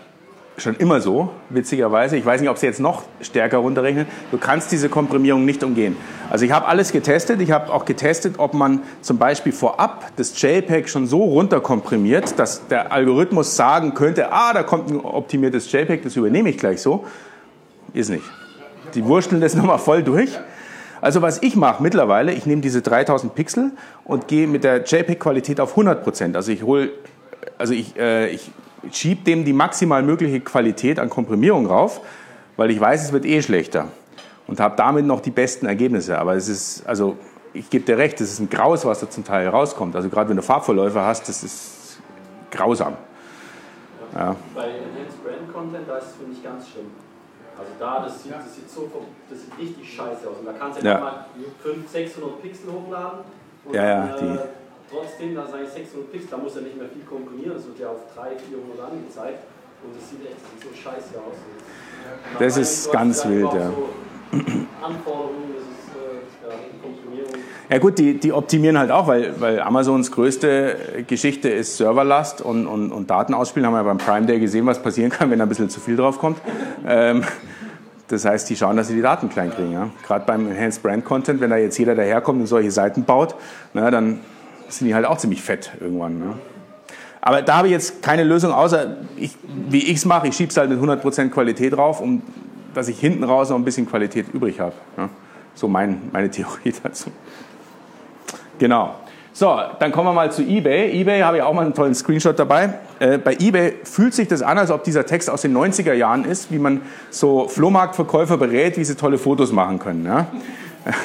schon 0.58 0.76
immer 0.76 1.02
so, 1.02 1.32
witzigerweise. 1.50 2.16
Ich 2.18 2.26
weiß 2.26 2.42
nicht, 2.42 2.50
ob 2.50 2.58
sie 2.58 2.68
jetzt 2.68 2.80
noch 2.80 3.04
stärker 3.22 3.58
runterrechnen. 3.58 4.06
Du 4.32 4.38
kannst 4.38 4.72
diese 4.72 4.90
Komprimierung 4.90 5.46
nicht 5.46 5.64
umgehen. 5.64 5.98
Also 6.30 6.46
ich 6.46 6.52
habe 6.52 6.68
alles 6.68 6.92
getestet. 6.92 7.42
Ich 7.42 7.52
habe 7.52 7.74
auch 7.74 7.86
getestet, 7.86 8.36
ob 8.38 8.54
man 8.54 8.82
zum 9.02 9.18
Beispiel 9.18 9.52
vorab 9.52 10.12
das 10.16 10.40
JPEG 10.40 10.90
schon 10.90 11.08
so 11.08 11.24
runterkomprimiert, 11.24 12.38
dass 12.38 12.68
der 12.68 12.92
Algorithmus 12.92 13.56
sagen 13.56 13.94
könnte, 13.94 14.32
ah, 14.32 14.54
da 14.54 14.64
kommt 14.64 14.92
ein 14.92 15.00
optimiertes 15.00 15.72
JPEG, 15.72 16.04
das 16.04 16.16
übernehme 16.16 16.50
ich 16.50 16.58
gleich 16.58 16.82
so. 16.82 17.06
Ist 17.94 18.10
nicht. 18.10 18.24
Die 18.96 19.06
wursteln 19.06 19.42
das 19.42 19.56
nochmal 19.56 19.80
voll 19.80 20.04
durch. 20.04 20.38
Also 21.02 21.22
was 21.22 21.44
ich 21.44 21.56
mache 21.56 21.84
mittlerweile, 21.84 22.32
ich 22.32 22.46
nehme 22.46 22.62
diese 22.62 22.82
3000 22.82 23.36
Pixel 23.36 23.72
und 24.06 24.28
gehe 24.28 24.48
mit 24.48 24.64
der 24.64 24.84
JPEG-Qualität 24.84 25.60
auf 25.60 25.72
100 25.72 26.02
Prozent. 26.02 26.36
Also 26.38 26.52
ich 26.52 26.64
hole, 26.64 26.92
also 27.58 27.74
ich, 27.74 27.98
äh, 27.98 28.30
ich 28.30 28.52
schiebe 28.92 29.24
dem 29.24 29.44
die 29.44 29.52
maximal 29.52 30.02
mögliche 30.02 30.40
Qualität 30.40 31.00
an 31.00 31.10
Komprimierung 31.10 31.66
rauf, 31.66 32.00
weil 32.56 32.72
ich 32.72 32.80
weiß, 32.80 33.04
es 33.04 33.12
wird 33.12 33.26
eh 33.26 33.42
schlechter 33.42 33.90
und 34.48 34.60
habe 34.60 34.76
damit 34.78 35.06
noch 35.06 35.20
die 35.20 35.32
besten 35.32 35.66
Ergebnisse. 35.66 36.18
Aber 36.18 36.36
es 36.36 36.48
ist, 36.48 36.88
also 36.88 37.18
ich 37.54 37.70
gebe 37.70 37.86
dir 37.86 37.98
recht, 37.98 38.20
es 38.22 38.32
ist 38.32 38.40
ein 38.40 38.50
Graus, 38.50 38.86
was 38.86 39.02
da 39.02 39.10
zum 39.10 39.24
Teil 39.24 39.48
rauskommt. 39.50 39.96
Also 39.96 40.10
gerade 40.10 40.30
wenn 40.30 40.38
du 40.38 40.44
Farbverläufe 40.44 41.02
hast, 41.02 41.28
das 41.28 41.44
ist 41.44 42.00
grausam. 42.50 42.94
Ja. 44.16 44.36
Bei 44.56 44.62
Enhanced 44.62 45.24
Brand 45.24 45.54
Content, 45.54 45.88
das 45.88 46.14
finde 46.18 46.34
ich 46.34 46.44
ganz 46.44 46.70
schlimm. 46.70 46.86
Also 47.58 47.72
da, 47.80 48.04
das 48.04 48.24
sieht, 48.24 48.34
das 48.34 48.56
sieht, 48.56 48.70
so, 48.70 48.90
das 49.30 49.40
sieht 49.42 49.58
richtig 49.60 49.94
scheiße 49.94 50.28
aus. 50.28 50.38
Und 50.40 50.46
da 50.46 50.54
kannst 50.54 50.82
du 50.82 50.86
ja, 50.86 50.94
ja. 50.94 51.00
mal 51.00 51.26
500, 51.62 51.90
600 51.90 52.42
Pixel 52.42 52.72
hochladen. 52.72 53.20
Und 53.66 53.76
ja, 53.76 53.84
ja, 53.84 54.18
die. 54.18 54.26
Äh, 54.26 54.40
trotzdem, 54.90 55.36
da 55.36 55.48
sage 55.48 55.64
ich 55.64 55.70
600 55.70 56.12
Pixel, 56.12 56.30
da 56.32 56.38
muss 56.38 56.56
er 56.56 56.64
nicht 56.64 56.78
mehr 56.78 56.90
viel 56.90 57.04
komprimieren, 57.04 57.54
das 57.56 57.66
wird 57.68 57.80
ja 57.80 57.90
auf 57.90 58.14
300, 58.16 58.42
400 58.42 58.92
angezeigt 58.92 59.44
und 59.84 59.96
das 59.96 60.10
sieht 60.10 60.26
echt 60.26 60.38
das 60.38 60.50
sieht 60.52 60.72
so 60.72 60.76
scheiße 60.76 61.20
aus. 61.20 61.38
Das 62.40 62.58
ist 62.58 62.92
ganz 62.92 63.26
wild, 63.28 63.54
ja. 63.54 63.70
So 63.70 63.90
Anforderungen, 64.82 65.54
das 65.56 65.64
ist 65.64 65.83
äh, 65.83 65.83
ja. 66.50 66.56
Ja 67.70 67.80
gut, 67.80 67.98
die, 67.98 68.20
die 68.20 68.34
optimieren 68.34 68.78
halt 68.78 68.92
auch, 68.92 69.08
weil, 69.08 69.34
weil 69.40 69.60
Amazons 69.62 70.12
größte 70.12 71.06
Geschichte 71.08 71.50
ist 71.50 71.78
Serverlast 71.78 72.42
und, 72.42 72.68
und, 72.68 72.92
und 72.92 73.10
Daten 73.10 73.34
ausspielen. 73.34 73.66
Haben 73.66 73.74
wir 73.74 73.78
ja 73.78 73.84
beim 73.84 73.98
Prime 73.98 74.26
Day 74.26 74.40
gesehen, 74.40 74.66
was 74.66 74.80
passieren 74.80 75.10
kann, 75.10 75.32
wenn 75.32 75.40
da 75.40 75.46
ein 75.46 75.50
bisschen 75.50 75.70
zu 75.70 75.80
viel 75.80 75.96
drauf 75.96 76.20
kommt. 76.20 76.40
Ähm, 76.86 77.24
das 78.10 78.26
heißt, 78.26 78.50
die 78.50 78.56
schauen, 78.56 78.76
dass 78.76 78.90
sie 78.90 78.96
die 78.96 79.02
Daten 79.02 79.30
klein 79.30 79.50
kriegen. 79.50 79.72
Ja? 79.72 79.90
Gerade 80.06 80.26
beim 80.26 80.52
Enhanced 80.52 80.84
Brand 80.84 81.06
Content, 81.06 81.40
wenn 81.42 81.50
da 81.50 81.58
jetzt 81.58 81.78
jeder 81.78 81.96
daherkommt 81.96 82.42
und 82.42 82.48
solche 82.48 82.70
Seiten 82.70 83.06
baut, 83.06 83.34
na, 83.74 83.90
dann 83.90 84.20
sind 84.68 84.88
die 84.88 84.94
halt 84.94 85.06
auch 85.06 85.18
ziemlich 85.18 85.42
fett 85.42 85.72
irgendwann. 85.80 86.20
Ne? 86.20 86.34
Aber 87.22 87.42
da 87.42 87.58
habe 87.58 87.68
ich 87.68 87.72
jetzt 87.72 88.04
keine 88.04 88.24
Lösung, 88.24 88.52
außer 88.52 88.98
ich, 89.16 89.38
wie 89.70 89.84
ich 89.84 89.96
es 89.96 90.06
mache. 90.06 90.28
Ich 90.28 90.36
schiebe 90.36 90.50
es 90.50 90.58
halt 90.58 90.70
mit 90.70 90.80
100% 90.80 91.30
Qualität 91.30 91.74
drauf, 91.74 92.02
um 92.02 92.22
dass 92.74 92.88
ich 92.88 93.00
hinten 93.00 93.24
raus 93.24 93.50
noch 93.50 93.58
ein 93.58 93.64
bisschen 93.64 93.88
Qualität 93.88 94.26
übrig 94.34 94.60
habe. 94.60 94.74
Ne? 94.98 95.10
So 95.56 95.68
mein, 95.68 96.10
meine 96.12 96.30
Theorie 96.30 96.74
dazu. 96.84 97.10
Genau. 98.60 98.96
So, 99.36 99.60
dann 99.80 99.92
kommen 99.92 100.10
wir 100.10 100.14
mal 100.14 100.32
zu 100.32 100.44
eBay. 100.44 100.92
eBay 101.02 101.22
habe 101.22 101.38
ich 101.38 101.44
auch 101.44 101.54
mal 101.54 101.64
einen 101.64 101.74
tollen 101.74 101.96
Screenshot 101.96 102.38
dabei. 102.38 102.76
Äh, 103.00 103.18
bei 103.18 103.34
eBay 103.34 103.74
fühlt 103.84 104.14
sich 104.14 104.28
das 104.28 104.44
an, 104.44 104.60
als 104.60 104.70
ob 104.70 104.84
dieser 104.84 105.08
Text 105.08 105.28
aus 105.28 105.42
den 105.42 105.58
90er 105.58 105.94
Jahren 105.94 106.24
ist, 106.24 106.52
wie 106.52 106.60
man 106.60 106.82
so 107.10 107.48
Flohmarktverkäufer 107.48 108.38
berät, 108.38 108.78
wie 108.78 108.84
sie 108.84 108.96
tolle 108.96 109.18
Fotos 109.18 109.52
machen 109.52 109.80
können. 109.80 110.06
Ja? 110.06 110.28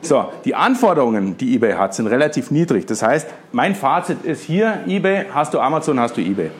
So, 0.00 0.26
die 0.44 0.54
Anforderungen, 0.54 1.36
die 1.36 1.56
eBay 1.56 1.72
hat, 1.72 1.92
sind 1.92 2.06
relativ 2.06 2.52
niedrig. 2.52 2.86
Das 2.86 3.02
heißt, 3.02 3.26
mein 3.50 3.74
Fazit 3.74 4.24
ist 4.24 4.42
hier, 4.42 4.84
eBay, 4.86 5.26
hast 5.34 5.54
du 5.54 5.58
Amazon, 5.58 5.98
hast 5.98 6.16
du 6.16 6.20
eBay. 6.20 6.52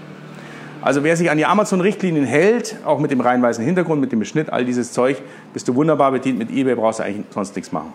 Also 0.80 1.04
wer 1.04 1.16
sich 1.16 1.30
an 1.30 1.38
die 1.38 1.47
Amazon-Richtlinien 1.47 2.25
hält, 2.25 2.76
auch 2.85 2.99
mit 2.99 3.11
dem 3.11 3.20
rein 3.20 3.42
weißen 3.42 3.64
Hintergrund, 3.64 4.00
mit 4.00 4.12
dem 4.12 4.18
Beschnitt, 4.18 4.50
all 4.50 4.64
dieses 4.64 4.92
Zeug, 4.92 5.20
bist 5.52 5.66
du 5.68 5.75
wunderbar 5.75 6.12
bedient. 6.12 6.38
Mit 6.38 6.50
eBay 6.50 6.75
brauchst 6.75 7.00
du 7.00 7.04
eigentlich 7.04 7.26
sonst 7.30 7.56
nichts 7.56 7.73
machen. 7.73 7.92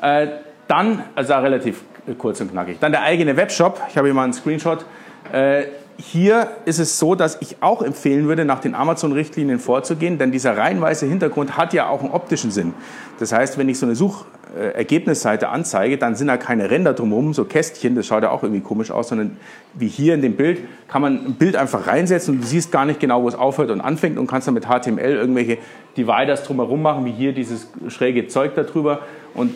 Äh, 0.00 0.28
dann, 0.68 1.02
also 1.14 1.34
relativ 1.34 1.82
kurz 2.18 2.40
und 2.40 2.52
knackig. 2.52 2.78
Dann 2.80 2.92
der 2.92 3.02
eigene 3.02 3.36
Webshop. 3.36 3.80
Ich 3.88 3.96
habe 3.96 4.06
hier 4.06 4.14
mal 4.14 4.24
einen 4.24 4.32
Screenshot. 4.32 4.84
Äh, 5.32 5.64
hier 6.00 6.50
ist 6.64 6.78
es 6.78 6.98
so, 6.98 7.16
dass 7.16 7.38
ich 7.40 7.56
auch 7.60 7.82
empfehlen 7.82 8.28
würde, 8.28 8.44
nach 8.44 8.60
den 8.60 8.76
Amazon-Richtlinien 8.76 9.58
vorzugehen, 9.58 10.16
denn 10.16 10.30
dieser 10.30 10.56
rein 10.56 10.80
weiße 10.80 11.06
Hintergrund 11.06 11.56
hat 11.56 11.72
ja 11.72 11.88
auch 11.88 12.02
einen 12.02 12.12
optischen 12.12 12.52
Sinn. 12.52 12.72
Das 13.18 13.32
heißt, 13.32 13.58
wenn 13.58 13.68
ich 13.68 13.80
so 13.80 13.86
eine 13.86 13.96
Suchergebnisseite 13.96 15.48
anzeige, 15.48 15.98
dann 15.98 16.14
sind 16.14 16.28
da 16.28 16.36
keine 16.36 16.70
Ränder 16.70 16.94
drumherum, 16.94 17.34
so 17.34 17.44
Kästchen, 17.44 17.96
das 17.96 18.06
schaut 18.06 18.22
ja 18.22 18.30
auch 18.30 18.44
irgendwie 18.44 18.60
komisch 18.60 18.92
aus, 18.92 19.08
sondern 19.08 19.36
wie 19.74 19.88
hier 19.88 20.14
in 20.14 20.22
dem 20.22 20.36
Bild 20.36 20.60
kann 20.86 21.02
man 21.02 21.26
ein 21.26 21.34
Bild 21.34 21.56
einfach 21.56 21.88
reinsetzen 21.88 22.36
und 22.36 22.42
du 22.42 22.46
siehst 22.46 22.70
gar 22.70 22.84
nicht 22.84 23.00
genau, 23.00 23.24
wo 23.24 23.28
es 23.28 23.34
aufhört 23.34 23.72
und 23.72 23.80
anfängt 23.80 24.18
und 24.18 24.28
kannst 24.28 24.46
dann 24.46 24.54
mit 24.54 24.66
HTML 24.66 25.00
irgendwelche 25.00 25.58
Dividers 25.96 26.44
drumherum 26.44 26.80
machen, 26.80 27.06
wie 27.06 27.12
hier 27.12 27.32
dieses 27.32 27.66
schräge 27.88 28.28
Zeug 28.28 28.54
darüber 28.54 29.00
und 29.34 29.52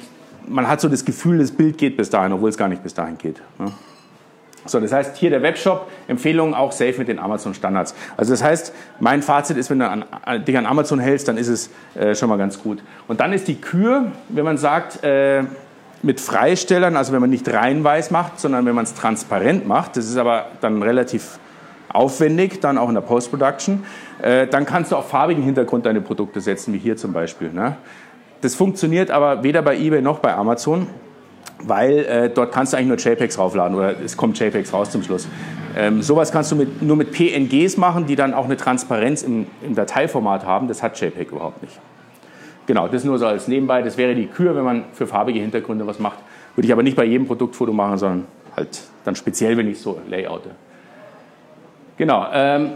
man 0.48 0.66
hat 0.66 0.80
so 0.80 0.88
das 0.88 1.04
Gefühl, 1.04 1.38
das 1.38 1.52
Bild 1.52 1.78
geht 1.78 1.96
bis 1.96 2.10
dahin, 2.10 2.32
obwohl 2.32 2.50
es 2.50 2.56
gar 2.56 2.66
nicht 2.66 2.82
bis 2.82 2.94
dahin 2.94 3.16
geht. 3.16 3.40
So, 4.64 4.80
das 4.80 4.92
heißt, 4.92 5.16
hier 5.16 5.30
der 5.30 5.42
Webshop, 5.42 5.88
Empfehlungen 6.08 6.54
auch 6.54 6.72
safe 6.72 6.94
mit 6.98 7.08
den 7.08 7.18
Amazon-Standards. 7.18 7.94
Also 8.16 8.32
das 8.32 8.42
heißt, 8.42 8.72
mein 9.00 9.22
Fazit 9.22 9.56
ist, 9.56 9.70
wenn 9.70 9.80
du 9.80 9.88
an, 9.88 10.04
dich 10.44 10.56
an 10.56 10.66
Amazon 10.66 11.00
hältst, 11.00 11.28
dann 11.28 11.36
ist 11.36 11.48
es 11.48 11.70
äh, 11.94 12.14
schon 12.14 12.28
mal 12.28 12.38
ganz 12.38 12.62
gut. 12.62 12.82
Und 13.08 13.20
dann 13.20 13.32
ist 13.32 13.48
die 13.48 13.60
Kür, 13.60 14.12
wenn 14.28 14.44
man 14.44 14.58
sagt, 14.58 15.02
äh, 15.02 15.42
mit 16.02 16.20
Freistellern, 16.20 16.96
also 16.96 17.12
wenn 17.12 17.20
man 17.20 17.30
nicht 17.30 17.48
rein 17.52 17.84
weiß 17.84 18.10
macht, 18.10 18.40
sondern 18.40 18.66
wenn 18.66 18.74
man 18.74 18.84
es 18.84 18.94
transparent 18.94 19.66
macht, 19.66 19.96
das 19.96 20.06
ist 20.06 20.16
aber 20.16 20.46
dann 20.60 20.82
relativ 20.82 21.38
aufwendig, 21.92 22.60
dann 22.60 22.78
auch 22.78 22.88
in 22.88 22.94
der 22.94 23.02
Post-Production, 23.02 23.84
äh, 24.20 24.46
dann 24.46 24.66
kannst 24.66 24.92
du 24.92 24.96
auf 24.96 25.08
farbigen 25.08 25.42
Hintergrund 25.42 25.86
deine 25.86 26.00
Produkte 26.00 26.40
setzen, 26.40 26.72
wie 26.74 26.78
hier 26.78 26.96
zum 26.96 27.12
Beispiel. 27.12 27.52
Ne? 27.52 27.76
Das 28.40 28.54
funktioniert 28.54 29.10
aber 29.10 29.42
weder 29.42 29.62
bei 29.62 29.76
eBay 29.76 30.02
noch 30.02 30.18
bei 30.18 30.34
Amazon 30.34 30.88
weil 31.64 31.98
äh, 31.98 32.30
dort 32.30 32.52
kannst 32.52 32.72
du 32.72 32.76
eigentlich 32.76 32.88
nur 32.88 32.96
JPEGs 32.98 33.38
raufladen 33.38 33.76
oder 33.76 33.94
es 34.00 34.16
kommt 34.16 34.38
JPEGs 34.38 34.72
raus 34.72 34.90
zum 34.90 35.02
Schluss. 35.02 35.28
Ähm, 35.76 36.02
sowas 36.02 36.32
kannst 36.32 36.52
du 36.52 36.56
mit, 36.56 36.82
nur 36.82 36.96
mit 36.96 37.12
PNGs 37.12 37.76
machen, 37.76 38.06
die 38.06 38.16
dann 38.16 38.34
auch 38.34 38.44
eine 38.44 38.56
Transparenz 38.56 39.22
im, 39.22 39.46
im, 39.62 39.74
Dateiformat 39.74 40.44
haben. 40.44 40.68
Das 40.68 40.82
hat 40.82 41.00
JPEG 41.00 41.32
überhaupt 41.32 41.62
nicht. 41.62 41.78
Genau, 42.66 42.88
das 42.88 43.04
nur 43.04 43.18
so 43.18 43.26
als 43.26 43.48
nebenbei. 43.48 43.82
Das 43.82 43.96
wäre 43.96 44.14
die 44.14 44.26
Kür, 44.26 44.54
wenn 44.54 44.64
man 44.64 44.84
für 44.92 45.06
farbige 45.06 45.40
Hintergründe 45.40 45.86
was 45.86 45.98
macht. 45.98 46.18
Würde 46.54 46.66
ich 46.66 46.72
aber 46.72 46.82
nicht 46.82 46.96
bei 46.96 47.04
jedem 47.04 47.26
Produktfoto 47.26 47.72
machen, 47.72 47.98
sondern 47.98 48.26
halt 48.56 48.82
dann 49.04 49.16
speziell, 49.16 49.56
wenn 49.56 49.68
ich 49.68 49.80
so 49.80 50.00
layoute. 50.08 50.50
Genau. 51.96 52.26
Ähm, 52.32 52.72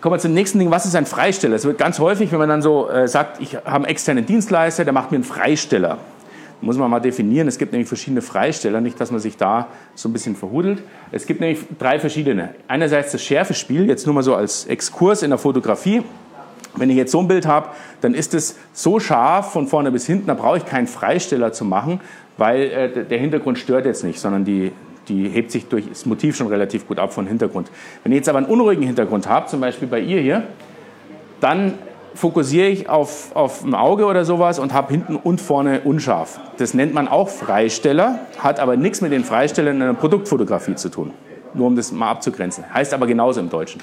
kommen 0.00 0.16
wir 0.16 0.18
zum 0.18 0.34
nächsten 0.34 0.58
Ding. 0.58 0.70
Was 0.70 0.84
ist 0.84 0.96
ein 0.96 1.06
Freisteller? 1.06 1.54
Es 1.54 1.64
wird 1.64 1.78
ganz 1.78 1.98
häufig, 1.98 2.32
wenn 2.32 2.38
man 2.38 2.48
dann 2.48 2.62
so 2.62 2.90
äh, 2.90 3.06
sagt, 3.06 3.40
ich 3.40 3.54
habe 3.54 3.76
einen 3.76 3.84
externen 3.84 4.26
Dienstleister, 4.26 4.84
der 4.84 4.92
macht 4.92 5.12
mir 5.12 5.16
einen 5.16 5.24
Freisteller 5.24 5.98
muss 6.62 6.78
man 6.78 6.90
mal 6.90 7.00
definieren. 7.00 7.48
Es 7.48 7.58
gibt 7.58 7.72
nämlich 7.72 7.88
verschiedene 7.88 8.22
Freisteller, 8.22 8.80
nicht, 8.80 8.98
dass 9.00 9.10
man 9.10 9.20
sich 9.20 9.36
da 9.36 9.68
so 9.94 10.08
ein 10.08 10.12
bisschen 10.12 10.36
verhudelt. 10.36 10.82
Es 11.10 11.26
gibt 11.26 11.40
nämlich 11.40 11.60
drei 11.78 11.98
verschiedene. 11.98 12.54
Einerseits 12.68 13.12
das 13.12 13.22
Schärfespiel, 13.22 13.88
jetzt 13.88 14.06
nur 14.06 14.14
mal 14.14 14.22
so 14.22 14.34
als 14.34 14.66
Exkurs 14.66 15.22
in 15.22 15.30
der 15.30 15.38
Fotografie. 15.38 16.02
Wenn 16.76 16.88
ich 16.88 16.96
jetzt 16.96 17.12
so 17.12 17.20
ein 17.20 17.28
Bild 17.28 17.46
habe, 17.46 17.68
dann 18.00 18.14
ist 18.14 18.32
es 18.32 18.56
so 18.72 18.98
scharf 18.98 19.52
von 19.52 19.66
vorne 19.66 19.90
bis 19.90 20.06
hinten, 20.06 20.28
da 20.28 20.34
brauche 20.34 20.56
ich 20.56 20.64
keinen 20.64 20.86
Freisteller 20.86 21.52
zu 21.52 21.66
machen, 21.66 22.00
weil 22.38 22.62
äh, 22.62 23.04
der 23.04 23.18
Hintergrund 23.18 23.58
stört 23.58 23.84
jetzt 23.84 24.04
nicht, 24.04 24.18
sondern 24.18 24.44
die, 24.46 24.72
die 25.08 25.28
hebt 25.28 25.50
sich 25.50 25.66
durch 25.66 25.86
das 25.88 26.06
Motiv 26.06 26.34
schon 26.34 26.46
relativ 26.46 26.88
gut 26.88 26.98
ab 26.98 27.12
von 27.12 27.26
Hintergrund. 27.26 27.70
Wenn 28.02 28.12
ich 28.12 28.16
jetzt 28.16 28.28
aber 28.28 28.38
einen 28.38 28.46
unruhigen 28.46 28.84
Hintergrund 28.84 29.28
habe, 29.28 29.48
zum 29.48 29.60
Beispiel 29.60 29.86
bei 29.86 30.00
ihr 30.00 30.20
hier, 30.20 30.44
dann 31.40 31.74
fokussiere 32.14 32.68
ich 32.68 32.88
auf, 32.88 33.34
auf 33.34 33.64
ein 33.64 33.74
Auge 33.74 34.06
oder 34.06 34.24
sowas 34.24 34.58
und 34.58 34.72
habe 34.72 34.92
hinten 34.92 35.16
und 35.16 35.40
vorne 35.40 35.80
unscharf. 35.80 36.40
Das 36.58 36.74
nennt 36.74 36.94
man 36.94 37.08
auch 37.08 37.28
Freisteller, 37.28 38.20
hat 38.38 38.60
aber 38.60 38.76
nichts 38.76 39.00
mit 39.00 39.12
den 39.12 39.24
Freistellern 39.24 39.76
in 39.76 39.82
einer 39.82 39.94
Produktfotografie 39.94 40.74
zu 40.74 40.88
tun. 40.88 41.12
Nur 41.54 41.66
um 41.66 41.76
das 41.76 41.92
mal 41.92 42.10
abzugrenzen. 42.10 42.64
Heißt 42.72 42.94
aber 42.94 43.06
genauso 43.06 43.40
im 43.40 43.50
Deutschen. 43.50 43.82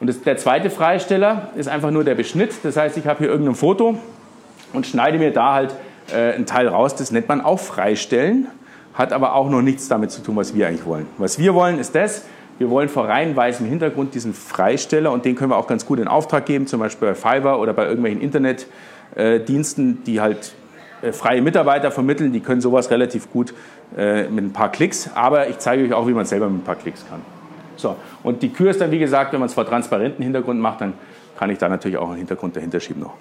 Und 0.00 0.08
das, 0.08 0.20
der 0.22 0.36
zweite 0.36 0.70
Freisteller 0.70 1.50
ist 1.56 1.68
einfach 1.68 1.90
nur 1.90 2.04
der 2.04 2.14
Beschnitt. 2.14 2.52
Das 2.62 2.76
heißt, 2.76 2.96
ich 2.96 3.06
habe 3.06 3.20
hier 3.20 3.28
irgendein 3.28 3.54
Foto 3.54 3.98
und 4.72 4.86
schneide 4.86 5.18
mir 5.18 5.32
da 5.32 5.54
halt 5.54 5.74
äh, 6.12 6.34
einen 6.34 6.46
Teil 6.46 6.68
raus. 6.68 6.94
Das 6.94 7.10
nennt 7.10 7.28
man 7.28 7.40
auch 7.40 7.58
Freistellen, 7.58 8.48
hat 8.94 9.12
aber 9.12 9.34
auch 9.34 9.48
noch 9.48 9.62
nichts 9.62 9.88
damit 9.88 10.10
zu 10.10 10.22
tun, 10.22 10.36
was 10.36 10.54
wir 10.54 10.68
eigentlich 10.68 10.86
wollen. 10.86 11.06
Was 11.18 11.38
wir 11.38 11.54
wollen, 11.54 11.78
ist 11.78 11.94
das, 11.94 12.24
wir 12.58 12.70
wollen 12.70 12.88
vor 12.88 13.08
rein 13.08 13.34
weißem 13.34 13.66
Hintergrund 13.66 14.14
diesen 14.14 14.34
Freisteller 14.34 15.12
und 15.12 15.24
den 15.24 15.34
können 15.34 15.50
wir 15.50 15.56
auch 15.56 15.66
ganz 15.66 15.86
gut 15.86 15.98
in 15.98 16.08
Auftrag 16.08 16.46
geben, 16.46 16.66
zum 16.66 16.80
Beispiel 16.80 17.08
bei 17.08 17.14
Fiverr 17.14 17.58
oder 17.58 17.72
bei 17.72 17.86
irgendwelchen 17.86 18.20
Internetdiensten, 18.20 20.04
die 20.04 20.20
halt 20.20 20.54
äh, 21.02 21.12
freie 21.12 21.42
Mitarbeiter 21.42 21.90
vermitteln, 21.90 22.32
die 22.32 22.40
können 22.40 22.60
sowas 22.60 22.90
relativ 22.90 23.30
gut 23.30 23.54
äh, 23.96 24.24
mit 24.28 24.44
ein 24.44 24.52
paar 24.52 24.70
Klicks, 24.70 25.10
aber 25.14 25.48
ich 25.48 25.58
zeige 25.58 25.84
euch 25.84 25.92
auch, 25.92 26.06
wie 26.06 26.12
man 26.12 26.22
es 26.22 26.30
selber 26.30 26.48
mit 26.48 26.62
ein 26.62 26.64
paar 26.64 26.76
Klicks 26.76 27.04
kann. 27.08 27.20
So, 27.76 27.96
und 28.22 28.42
die 28.42 28.50
Kür 28.50 28.70
ist 28.70 28.80
dann, 28.80 28.90
wie 28.90 28.98
gesagt, 28.98 29.32
wenn 29.32 29.40
man 29.40 29.48
es 29.48 29.54
vor 29.54 29.66
transparenten 29.66 30.22
Hintergrund 30.22 30.60
macht, 30.60 30.80
dann 30.80 30.94
kann 31.36 31.50
ich 31.50 31.58
da 31.58 31.68
natürlich 31.68 31.96
auch 31.96 32.08
einen 32.08 32.18
Hintergrund 32.18 32.56
dahinter 32.56 32.80
schieben 32.80 33.02
noch. 33.02 33.14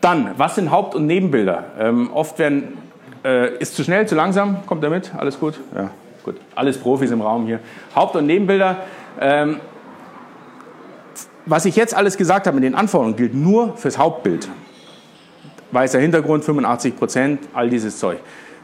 Dann, 0.00 0.30
was 0.38 0.54
sind 0.54 0.70
Haupt- 0.70 0.94
und 0.94 1.06
Nebenbilder? 1.06 1.64
Ähm, 1.78 2.10
oft 2.12 2.38
werden, 2.38 2.78
äh, 3.22 3.54
ist 3.58 3.76
zu 3.76 3.84
schnell, 3.84 4.08
zu 4.08 4.14
langsam, 4.14 4.64
kommt 4.66 4.82
damit, 4.82 5.14
alles 5.14 5.38
gut? 5.38 5.60
Ja. 5.74 5.90
Gut, 6.24 6.36
alles 6.54 6.78
Profis 6.78 7.10
im 7.10 7.22
Raum 7.22 7.46
hier. 7.46 7.60
Haupt- 7.94 8.16
und 8.16 8.26
Nebenbilder. 8.26 8.76
Ähm, 9.20 9.60
was 11.46 11.64
ich 11.64 11.76
jetzt 11.76 11.96
alles 11.96 12.16
gesagt 12.16 12.46
habe 12.46 12.54
mit 12.56 12.64
den 12.64 12.74
Anforderungen, 12.74 13.16
gilt 13.16 13.34
nur 13.34 13.76
fürs 13.76 13.98
Hauptbild. 13.98 14.48
Weißer 15.72 15.98
Hintergrund, 15.98 16.44
85 16.44 16.96
Prozent, 16.96 17.40
all 17.54 17.70
dieses 17.70 17.98
Zeug. 17.98 18.18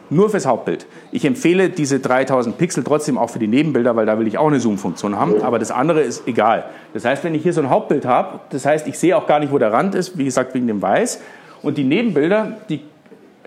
Nur 0.08 0.30
fürs 0.30 0.46
Hauptbild. 0.46 0.86
Ich 1.10 1.24
empfehle 1.24 1.68
diese 1.68 1.98
3000 1.98 2.58
Pixel 2.58 2.84
trotzdem 2.84 3.18
auch 3.18 3.30
für 3.30 3.38
die 3.38 3.48
Nebenbilder, 3.48 3.96
weil 3.96 4.06
da 4.06 4.18
will 4.18 4.28
ich 4.28 4.38
auch 4.38 4.46
eine 4.46 4.60
Zoom-Funktion 4.60 5.16
haben. 5.16 5.42
Aber 5.42 5.58
das 5.58 5.72
andere 5.72 6.00
ist 6.02 6.28
egal. 6.28 6.66
Das 6.94 7.04
heißt, 7.04 7.24
wenn 7.24 7.34
ich 7.34 7.42
hier 7.42 7.52
so 7.52 7.60
ein 7.60 7.70
Hauptbild 7.70 8.04
habe, 8.04 8.40
das 8.50 8.66
heißt, 8.66 8.86
ich 8.86 8.98
sehe 8.98 9.16
auch 9.16 9.26
gar 9.26 9.40
nicht, 9.40 9.52
wo 9.52 9.58
der 9.58 9.72
Rand 9.72 9.94
ist, 9.96 10.16
wie 10.16 10.24
gesagt, 10.24 10.54
wegen 10.54 10.68
dem 10.68 10.80
Weiß. 10.80 11.20
Und 11.62 11.78
die 11.78 11.84
Nebenbilder, 11.84 12.58
die 12.68 12.82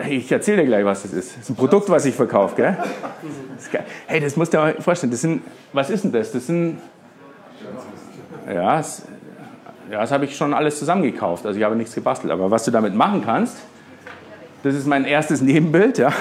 ich 0.08 0.32
erzähle 0.32 0.62
dir 0.62 0.68
gleich, 0.68 0.86
was 0.86 1.04
das 1.04 1.14
ist. 1.14 1.36
Das 1.36 1.44
ist 1.44 1.50
ein 1.50 1.56
Produkt, 1.56 1.90
was 1.90 2.06
ich 2.06 2.16
verkaufe, 2.16 2.56
gell? 2.56 2.78
Das 3.56 3.70
hey, 4.08 4.20
das 4.20 4.36
musst 4.38 4.54
du 4.54 4.58
dir 4.58 4.64
mal 4.64 4.82
vorstellen. 4.82 5.12
Das 5.12 5.22
sind, 5.22 5.42
was 5.74 5.90
ist 5.90 6.06
denn 6.06 6.12
das? 6.12 6.32
Das 6.32 6.48
sind, 6.48 6.80
ja, 8.48 8.78
das, 8.78 9.04
ja, 9.92 10.00
das 10.00 10.12
habe 10.12 10.26
ich 10.26 10.36
schon 10.38 10.54
alles 10.54 10.80
zusammengekauft. 10.80 11.46
Also 11.46 11.60
ich 11.60 11.66
habe 11.66 11.76
nichts 11.76 11.94
gebastelt. 11.94 12.32
Aber 12.32 12.50
was 12.50 12.64
du 12.64 12.72
damit 12.72 12.96
machen 12.96 13.24
kannst, 13.26 13.58
das 14.64 14.76
ist 14.76 14.88
mein 14.88 15.06
erstes 15.06 15.42
Nebenbild, 15.42 15.98
ja. 15.98 16.14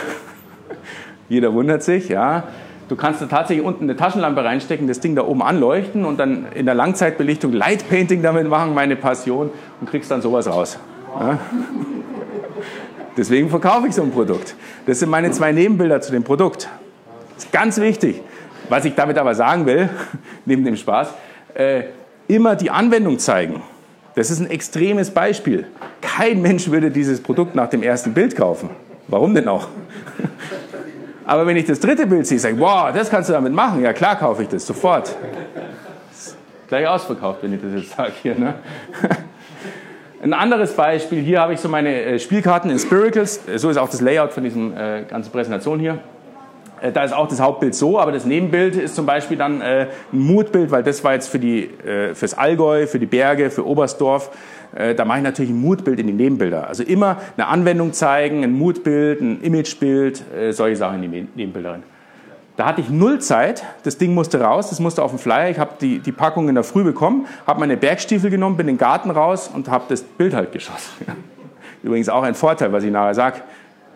Jeder 1.29 1.53
wundert 1.53 1.83
sich, 1.83 2.09
ja. 2.09 2.45
Du 2.89 2.97
kannst 2.97 3.21
da 3.21 3.27
tatsächlich 3.27 3.65
unten 3.65 3.85
eine 3.85 3.97
Taschenlampe 3.97 4.43
reinstecken, 4.43 4.89
das 4.89 5.01
Ding 5.01 5.15
da 5.15 5.23
oben 5.23 5.43
anleuchten 5.43 6.05
und 6.05 6.19
dann 6.19 6.47
in 6.55 6.65
der 6.65 6.75
Langzeitbelichtung 6.75 7.53
Light 7.53 7.89
Painting 7.89 8.23
damit 8.23 8.49
machen, 8.49 8.75
meine 8.75 8.97
Passion, 8.97 9.51
und 9.81 9.91
kriegst 9.91 10.11
dann 10.11 10.23
sowas 10.23 10.49
raus. 10.49 10.79
Ja? 11.21 11.39
Deswegen 13.19 13.51
verkaufe 13.51 13.89
ich 13.89 13.95
so 13.97 14.03
ein 14.03 14.13
Produkt. 14.13 14.55
Das 14.87 15.01
sind 15.01 15.11
meine 15.11 15.33
zwei 15.33 15.51
Nebenbilder 15.51 16.01
zu 16.01 16.13
dem 16.13 16.23
Produkt. 16.23 16.69
Das 17.35 17.45
ist 17.45 17.53
ganz 17.53 17.81
wichtig. 17.81 18.23
Was 18.69 18.85
ich 18.85 18.95
damit 18.95 19.19
aber 19.19 19.35
sagen 19.35 19.67
will, 19.67 19.91
neben 20.45 20.65
dem 20.65 20.77
Spaß, 20.77 21.09
äh, 21.55 21.83
immer 22.29 22.55
die 22.55 22.71
Anwendung 22.71 23.19
zeigen. 23.19 23.61
Das 24.15 24.31
ist 24.31 24.39
ein 24.39 24.49
extremes 24.49 25.11
Beispiel. 25.11 25.67
Kein 26.01 26.43
Mensch 26.43 26.71
würde 26.71 26.93
dieses 26.93 27.21
Produkt 27.21 27.57
nach 27.57 27.69
dem 27.69 27.83
ersten 27.83 28.15
Bild 28.15 28.37
kaufen. 28.37 28.71
Warum 29.09 29.35
denn 29.35 29.49
auch? 29.49 29.67
Aber 31.27 31.45
wenn 31.45 31.57
ich 31.57 31.67
das 31.67 31.81
dritte 31.81 32.07
Bild 32.07 32.25
sehe, 32.25 32.39
sage 32.39 32.55
ich, 32.55 32.61
wow, 32.61 32.93
das 32.95 33.11
kannst 33.11 33.29
du 33.29 33.33
damit 33.33 33.53
machen. 33.53 33.83
Ja, 33.83 33.93
klar 33.93 34.17
kaufe 34.17 34.45
ich 34.45 34.49
das, 34.49 34.65
sofort. 34.65 35.17
Gleich 36.69 36.87
ausverkauft, 36.87 37.43
wenn 37.43 37.53
ich 37.53 37.61
das 37.61 37.73
jetzt 37.83 37.97
sage 37.97 38.13
hier. 38.23 38.37
Ne? 38.37 38.55
Ein 40.21 40.33
anderes 40.33 40.73
Beispiel, 40.73 41.23
hier 41.23 41.41
habe 41.41 41.53
ich 41.53 41.61
so 41.61 41.69
meine 41.69 42.03
äh, 42.03 42.19
Spielkarten 42.19 42.73
in 42.73 42.79
Spiracles, 42.81 43.41
so 43.55 43.71
ist 43.71 43.77
auch 43.77 43.89
das 43.89 44.01
Layout 44.01 44.33
von 44.33 44.43
dieser 44.43 44.99
äh, 44.99 45.05
ganzen 45.05 45.31
Präsentation 45.31 45.79
hier. 45.79 46.01
Äh, 46.81 46.91
da 46.91 47.05
ist 47.05 47.13
auch 47.15 47.29
das 47.29 47.41
Hauptbild 47.41 47.77
so, 47.77 48.01
aber 48.01 48.11
das 48.11 48.25
Nebenbild 48.25 48.75
ist 48.75 48.97
zum 48.97 49.07
Beispiel 49.07 49.37
dann 49.37 49.61
äh, 49.61 49.87
ein 50.13 50.19
Moodbild, 50.19 50.73
weil 50.73 50.83
das 50.83 51.05
war 51.05 51.13
jetzt 51.13 51.29
für 51.29 51.39
die, 51.39 51.65
äh, 51.65 52.17
fürs 52.17 52.35
Allgäu, 52.35 52.89
für 52.89 52.99
die 52.99 53.07
Berge, 53.07 53.51
für 53.51 53.65
Oberstdorf. 53.65 54.31
Äh, 54.75 54.97
da 54.97 55.05
mache 55.05 55.19
ich 55.19 55.25
natürlich 55.25 55.53
ein 55.53 55.61
Moodbild 55.61 56.01
in 56.01 56.09
die 56.09 56.13
Nebenbilder. 56.13 56.67
Also 56.67 56.83
immer 56.83 57.19
eine 57.37 57.47
Anwendung 57.47 57.93
zeigen, 57.93 58.43
ein 58.43 58.53
Moodbild, 58.53 59.21
ein 59.21 59.41
Imagebild, 59.41 60.25
äh, 60.37 60.51
solche 60.51 60.77
Sachen 60.77 61.01
in 61.05 61.13
die 61.13 61.29
Nebenbilder 61.37 61.75
rein. 61.75 61.83
Da 62.59 62.67
hatte 62.67 62.81
ich 62.81 62.91
null 62.91 63.21
Zeit, 63.21 63.63
das 63.85 63.99
Ding 63.99 64.15
musste 64.15 64.41
raus, 64.41 64.71
das 64.71 64.81
musste 64.81 65.05
auf 65.05 65.13
den 65.13 65.21
Flyer. 65.21 65.49
Ich 65.49 65.61
habe 65.61 65.75
die, 65.81 66.01
die 66.01 66.11
Packung 66.11 66.49
in 66.49 66.57
der 66.57 66.65
Früh 66.65 66.83
bekommen, 66.83 67.29
habe 67.47 67.61
meine 67.61 67.77
Bergstiefel 67.77 68.31
genommen, 68.31 68.57
bin 68.57 68.67
in 68.67 68.75
den 68.75 68.81
Garten 68.81 69.13
raus 69.13 69.49
und 69.55 69.69
habe 69.69 69.85
das 69.89 70.03
Bild 70.03 70.35
halt 70.35 70.51
geschossen. 70.51 70.91
Übrigens 71.85 72.09
auch 72.09 72.25
ein 72.25 72.35
Vorteil, 72.35 72.73
was 72.73 72.83
ich 72.83 72.91
nachher 72.91 73.15
sage, 73.15 73.43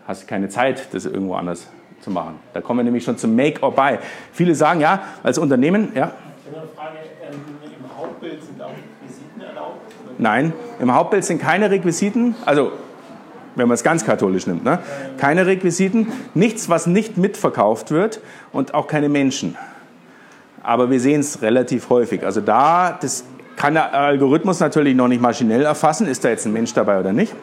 hast 0.06 0.28
keine 0.28 0.48
Zeit, 0.48 0.94
das 0.94 1.06
irgendwo 1.06 1.34
anders 1.34 1.66
zu 2.02 2.12
machen. 2.12 2.36
Da 2.52 2.60
kommen 2.60 2.78
wir 2.78 2.84
nämlich 2.84 3.02
schon 3.02 3.18
zum 3.18 3.34
Make 3.34 3.60
or 3.64 3.72
Buy. 3.72 3.98
Viele 4.30 4.54
sagen, 4.54 4.80
ja, 4.80 5.02
als 5.24 5.38
Unternehmen, 5.38 5.90
ja. 5.96 6.12
Ich 6.46 6.56
habe 6.56 6.62
eine 6.62 6.68
Frage, 6.68 6.98
ähm, 7.20 7.40
im 7.80 7.98
Hauptbild 7.98 8.44
sind 8.44 8.62
auch 8.62 8.70
Requisiten 8.70 9.40
erlaubt? 9.40 9.80
Nein, 10.18 10.52
im 10.78 10.94
Hauptbild 10.94 11.24
sind 11.24 11.42
keine 11.42 11.68
Requisiten. 11.68 12.36
Also 12.46 12.70
wenn 13.56 13.68
man 13.68 13.74
es 13.74 13.82
ganz 13.82 14.04
katholisch 14.04 14.46
nimmt. 14.46 14.64
Ne? 14.64 14.78
Keine 15.18 15.46
Requisiten, 15.46 16.08
nichts, 16.34 16.68
was 16.68 16.86
nicht 16.86 17.16
mitverkauft 17.16 17.90
wird 17.90 18.20
und 18.52 18.74
auch 18.74 18.86
keine 18.86 19.08
Menschen. 19.08 19.56
Aber 20.62 20.90
wir 20.90 21.00
sehen 21.00 21.20
es 21.20 21.42
relativ 21.42 21.90
häufig. 21.90 22.24
Also 22.24 22.40
da, 22.40 22.96
das 23.00 23.24
kann 23.56 23.74
der 23.74 23.92
Algorithmus 23.94 24.60
natürlich 24.60 24.94
noch 24.94 25.08
nicht 25.08 25.20
maschinell 25.20 25.62
erfassen, 25.62 26.06
ist 26.06 26.24
da 26.24 26.28
jetzt 26.28 26.46
ein 26.46 26.52
Mensch 26.52 26.72
dabei 26.72 27.00
oder 27.00 27.12
nicht. 27.12 27.34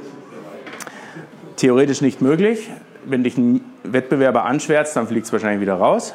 Theoretisch 1.58 2.02
nicht 2.02 2.22
möglich. 2.22 2.70
Wenn 3.06 3.24
dich 3.24 3.38
ein 3.38 3.62
Wettbewerber 3.84 4.46
anschwärzt, 4.46 4.96
dann 4.96 5.08
fliegt 5.08 5.26
es 5.26 5.34
wahrscheinlich 5.34 5.62
wieder 5.62 5.76
raus. 5.76 6.14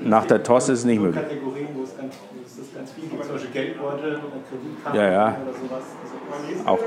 Nach 0.00 0.24
der 0.24 0.42
TOS 0.42 0.68
ist 0.68 0.78
es 0.80 0.84
nicht 0.84 1.00
möglich. 1.00 1.22
Kategorien, 1.22 1.68
wo 1.74 1.82
es 1.82 1.96
ganz, 1.96 2.14
das 2.74 2.92
viel 2.92 3.08
gibt, 3.08 3.22
zum 3.24 3.32
Beispiel 3.32 3.50
Geldbeutel 3.52 4.20
Kreditkarten 4.48 5.00
Ja, 5.00 5.10
ja. 5.10 5.36
oder 5.42 5.52
sowas. 5.52 5.84
Also, 6.64 6.68
Auch. 6.68 6.78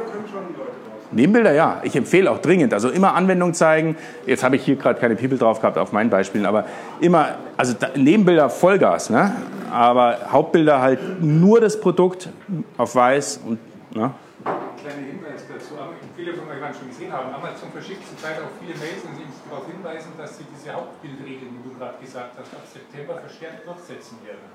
Nebenbilder, 1.16 1.54
ja. 1.54 1.82
Ich 1.84 1.96
empfehle 1.96 2.30
auch 2.30 2.40
dringend. 2.40 2.74
Also 2.74 2.90
immer 2.90 3.16
Anwendung 3.16 3.54
zeigen. 3.54 3.96
Jetzt 4.26 4.44
habe 4.44 4.56
ich 4.56 4.64
hier 4.64 4.76
gerade 4.76 5.00
keine 5.00 5.16
People 5.16 5.38
drauf 5.38 5.60
gehabt 5.60 5.78
auf 5.78 5.92
meinen 5.92 6.10
Beispielen, 6.10 6.46
aber 6.46 6.66
immer, 7.00 7.36
also 7.58 7.74
Nebenbilder 7.96 8.50
Vollgas, 8.50 9.10
ne? 9.10 9.36
aber 9.72 10.18
Hauptbilder 10.32 10.82
halt 10.82 11.22
nur 11.22 11.60
das 11.60 11.80
Produkt 11.80 12.30
auf 12.78 12.96
weiß 12.96 13.42
und, 13.46 13.60
ne? 13.96 14.12
kleiner 14.44 15.08
Hinweis 15.08 15.48
dazu. 15.48 15.76
Viele 16.16 16.34
von 16.34 16.48
euch 16.50 16.62
werden 16.62 16.76
schon 16.78 16.90
gesehen 16.90 17.12
haben. 17.12 17.34
Amazon 17.34 17.72
verschickt 17.72 18.06
zurzeit 18.08 18.38
auch 18.38 18.52
viele 18.60 18.78
Mails 18.78 19.02
und 19.08 19.16
sie 19.16 19.24
darauf 19.50 19.66
hinweisen, 19.66 20.12
dass 20.18 20.38
sie 20.38 20.46
diese 20.50 20.74
Hauptbildregeln, 20.74 21.56
die 21.58 21.70
du 21.70 21.78
gerade 21.78 21.98
gesagt 22.02 22.38
hast, 22.38 22.54
ab 22.54 22.66
September 22.68 23.18
verstärkt 23.18 23.66
durchsetzen 23.66 24.20
werden. 24.26 24.46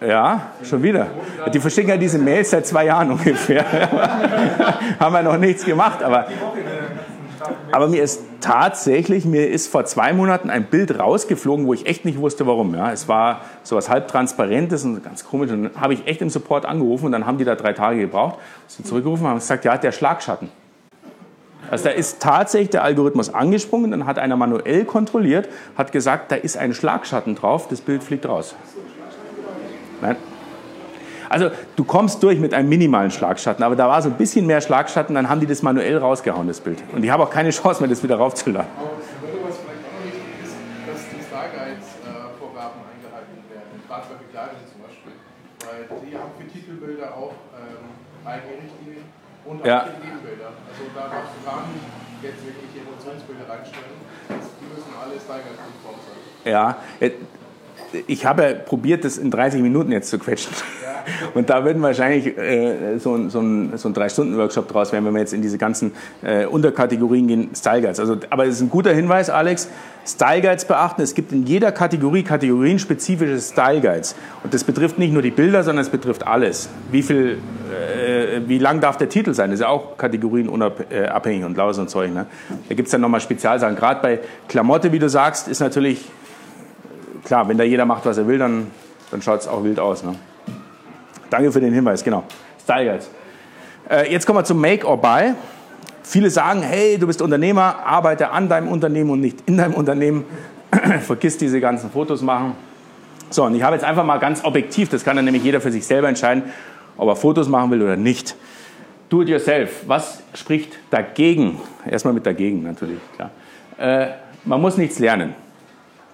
Ja, 0.00 0.52
schon 0.62 0.82
wieder. 0.82 1.08
Die 1.52 1.58
verschicken 1.58 1.90
ja 1.90 1.96
diese 1.96 2.18
Mails 2.18 2.50
seit 2.50 2.66
zwei 2.66 2.84
Jahren 2.84 3.10
ungefähr. 3.10 3.64
Haben 5.00 5.12
wir 5.12 5.22
noch 5.22 5.38
nichts 5.38 5.64
gemacht, 5.64 6.04
aber, 6.04 6.28
aber 7.72 7.88
mir 7.88 8.02
ist 8.04 8.22
tatsächlich, 8.40 9.24
mir 9.24 9.48
ist 9.48 9.66
vor 9.66 9.84
zwei 9.86 10.12
Monaten 10.12 10.50
ein 10.50 10.66
Bild 10.66 10.96
rausgeflogen, 10.96 11.66
wo 11.66 11.74
ich 11.74 11.86
echt 11.86 12.04
nicht 12.04 12.20
wusste, 12.20 12.46
warum. 12.46 12.76
Ja, 12.76 12.92
es 12.92 13.08
war 13.08 13.40
so 13.64 13.74
was 13.74 13.88
halb 13.88 14.06
transparentes 14.06 14.84
und 14.84 15.02
ganz 15.02 15.24
komisch. 15.24 15.50
Und 15.50 15.64
dann 15.64 15.80
habe 15.80 15.94
ich 15.94 16.06
echt 16.06 16.22
im 16.22 16.30
Support 16.30 16.64
angerufen 16.64 17.06
und 17.06 17.12
dann 17.12 17.26
haben 17.26 17.38
die 17.38 17.44
da 17.44 17.56
drei 17.56 17.72
Tage 17.72 17.98
gebraucht. 17.98 18.38
Sind 18.68 18.86
zurückgerufen 18.86 19.24
und 19.24 19.30
haben 19.30 19.38
gesagt, 19.38 19.64
ja, 19.64 19.76
der 19.76 19.90
Schlagschatten. 19.90 20.48
Also 21.70 21.84
da 21.84 21.90
ist 21.90 22.22
tatsächlich 22.22 22.70
der 22.70 22.84
Algorithmus 22.84 23.34
angesprungen, 23.34 23.90
dann 23.90 24.06
hat 24.06 24.18
einer 24.18 24.36
manuell 24.36 24.84
kontrolliert, 24.84 25.48
hat 25.76 25.92
gesagt, 25.92 26.30
da 26.30 26.36
ist 26.36 26.56
ein 26.56 26.72
Schlagschatten 26.72 27.34
drauf, 27.34 27.68
das 27.68 27.80
Bild 27.80 28.02
fliegt 28.02 28.26
raus. 28.26 28.54
Nein. 30.00 30.16
Also 31.28 31.50
du 31.76 31.84
kommst 31.84 32.22
durch 32.22 32.38
mit 32.38 32.54
einem 32.54 32.68
minimalen 32.68 33.10
Schlagschatten, 33.10 33.62
aber 33.62 33.76
da 33.76 33.86
war 33.88 34.00
so 34.00 34.08
ein 34.08 34.16
bisschen 34.16 34.46
mehr 34.46 34.60
Schlagschatten, 34.60 35.14
dann 35.14 35.28
haben 35.28 35.40
die 35.40 35.46
das 35.46 35.62
manuell 35.62 35.98
rausgehauen, 35.98 36.48
das 36.48 36.60
Bild. 36.60 36.82
Und 36.92 37.04
ich 37.04 37.10
habe 37.10 37.22
auch 37.22 37.30
keine 37.30 37.50
Chance 37.50 37.82
mehr, 37.82 37.90
das 37.90 38.02
wieder 38.02 38.16
raufzuladen. 38.16 38.70
Aber 38.78 38.96
was 38.96 39.58
vielleicht 39.60 39.84
auch 39.84 39.92
noch 39.92 40.04
wichtig 40.08 40.24
ist, 40.40 40.56
dass 40.88 41.00
die 41.12 41.20
Starguides-Vorgaben 41.20 42.80
eingehalten 42.80 43.36
werden, 43.52 43.76
bei 43.84 44.00
Bekleidung 44.24 44.60
zum 44.72 44.80
Beispiel. 44.88 45.14
Weil 45.68 45.80
die 46.08 46.16
haben 46.16 46.32
für 46.32 46.48
Titelbilder 46.48 47.12
auch 47.12 47.36
ähm, 47.60 47.92
eigene 48.24 48.64
Richtlinien 48.64 49.04
und 49.44 49.60
auch 49.60 49.66
Ja. 49.68 49.84
Nebenbilder. 50.00 50.56
Also 50.64 50.88
da 50.96 51.12
darfst 51.12 51.36
du 51.36 51.40
gar 51.44 51.60
nicht 51.68 51.84
jetzt 52.24 52.40
wirklich 52.40 52.72
Emotionsbilder 52.72 53.44
reinstellen. 53.52 54.00
Die 54.32 54.64
müssen 54.64 54.92
alle 54.96 55.20
Starguide-konform 55.20 56.00
sein. 56.08 56.18
Ja, 56.48 56.76
äh, 57.04 57.12
ich 58.06 58.26
habe 58.26 58.60
probiert, 58.66 59.04
das 59.04 59.18
in 59.18 59.30
30 59.30 59.62
Minuten 59.62 59.92
jetzt 59.92 60.10
zu 60.10 60.18
quetschen. 60.18 60.52
Und 61.32 61.48
da 61.48 61.64
würden 61.64 61.80
wahrscheinlich 61.80 62.36
äh, 62.36 62.98
so, 62.98 63.14
ein- 63.14 63.30
so 63.30 63.40
ein, 63.40 63.72
so 63.78 63.88
ein 63.88 63.94
Drei-Stunden-Workshop 63.94 64.68
draus 64.68 64.92
werden, 64.92 65.06
wenn 65.06 65.14
wir 65.14 65.20
jetzt 65.20 65.32
in 65.32 65.40
diese 65.40 65.56
ganzen 65.56 65.92
äh, 66.22 66.44
Unterkategorien 66.44 67.26
gehen, 67.26 67.50
Style 67.56 67.80
Guides. 67.80 67.98
Also, 67.98 68.18
aber 68.28 68.44
es 68.44 68.56
ist 68.56 68.60
ein 68.60 68.68
guter 68.68 68.92
Hinweis, 68.92 69.30
Alex. 69.30 69.68
Style 70.06 70.42
Guides 70.42 70.66
beachten. 70.66 71.00
Es 71.00 71.14
gibt 71.14 71.32
in 71.32 71.46
jeder 71.46 71.72
Kategorie 71.72 72.22
kategorienspezifische 72.24 73.38
Style 73.40 73.80
Guides. 73.80 74.16
Und 74.44 74.52
das 74.52 74.64
betrifft 74.64 74.98
nicht 74.98 75.12
nur 75.12 75.22
die 75.22 75.30
Bilder, 75.30 75.62
sondern 75.62 75.82
es 75.82 75.90
betrifft 75.90 76.26
alles. 76.26 76.68
Wie 76.90 77.02
viel, 77.02 77.38
äh, 77.70 78.40
wie 78.46 78.58
lang 78.58 78.80
darf 78.80 78.98
der 78.98 79.08
Titel 79.08 79.32
sein? 79.32 79.50
Das 79.50 79.60
ist 79.60 79.64
ja 79.64 79.68
auch 79.70 79.96
kategorienabhängig 79.96 81.44
und 81.44 81.56
lauter 81.56 81.80
ein 81.82 81.88
Zeug. 81.88 82.12
Ne? 82.12 82.26
Da 82.68 82.74
gibt 82.74 82.88
es 82.88 82.92
dann 82.92 83.00
nochmal 83.00 83.20
Spezialsachen. 83.22 83.76
Gerade 83.76 84.00
bei 84.02 84.18
Klamotte, 84.48 84.92
wie 84.92 84.98
du 84.98 85.08
sagst, 85.08 85.48
ist 85.48 85.60
natürlich 85.60 86.04
klar, 87.28 87.46
wenn 87.46 87.56
da 87.58 87.64
jeder 87.64 87.84
macht, 87.84 88.04
was 88.06 88.18
er 88.18 88.26
will, 88.26 88.38
dann, 88.38 88.66
dann 89.10 89.22
schaut 89.22 89.40
es 89.40 89.46
auch 89.48 89.62
wild 89.62 89.78
aus. 89.78 90.02
Ne? 90.02 90.16
Danke 91.30 91.52
für 91.52 91.60
den 91.60 91.72
Hinweis, 91.72 92.02
genau. 92.02 92.24
Style 92.60 92.90
Guides. 92.90 93.10
Äh, 93.88 94.10
jetzt 94.10 94.26
kommen 94.26 94.38
wir 94.38 94.44
zum 94.44 94.60
Make 94.60 94.86
or 94.86 94.96
Buy. 94.96 95.34
Viele 96.02 96.30
sagen, 96.30 96.62
hey, 96.62 96.98
du 96.98 97.06
bist 97.06 97.20
Unternehmer, 97.20 97.76
arbeite 97.84 98.30
an 98.30 98.48
deinem 98.48 98.68
Unternehmen 98.68 99.10
und 99.10 99.20
nicht 99.20 99.42
in 99.46 99.58
deinem 99.58 99.74
Unternehmen. 99.74 100.24
Vergiss 101.06 101.36
diese 101.36 101.60
ganzen 101.60 101.90
Fotos 101.90 102.22
machen. 102.22 102.54
So, 103.30 103.44
und 103.44 103.54
ich 103.54 103.62
habe 103.62 103.76
jetzt 103.76 103.84
einfach 103.84 104.04
mal 104.04 104.18
ganz 104.18 104.42
objektiv, 104.42 104.88
das 104.88 105.04
kann 105.04 105.16
dann 105.16 105.26
nämlich 105.26 105.44
jeder 105.44 105.60
für 105.60 105.70
sich 105.70 105.86
selber 105.86 106.08
entscheiden, 106.08 106.44
ob 106.96 107.08
er 107.08 107.16
Fotos 107.16 107.46
machen 107.48 107.70
will 107.70 107.82
oder 107.82 107.96
nicht. 107.96 108.34
Do 109.10 109.22
it 109.22 109.28
yourself. 109.28 109.82
Was 109.86 110.22
spricht 110.34 110.78
dagegen? 110.90 111.60
Erstmal 111.86 112.14
mit 112.14 112.24
dagegen 112.24 112.62
natürlich, 112.62 113.00
klar. 113.16 113.30
Äh, 113.78 114.14
man 114.44 114.60
muss 114.62 114.78
nichts 114.78 114.98
lernen. 114.98 115.34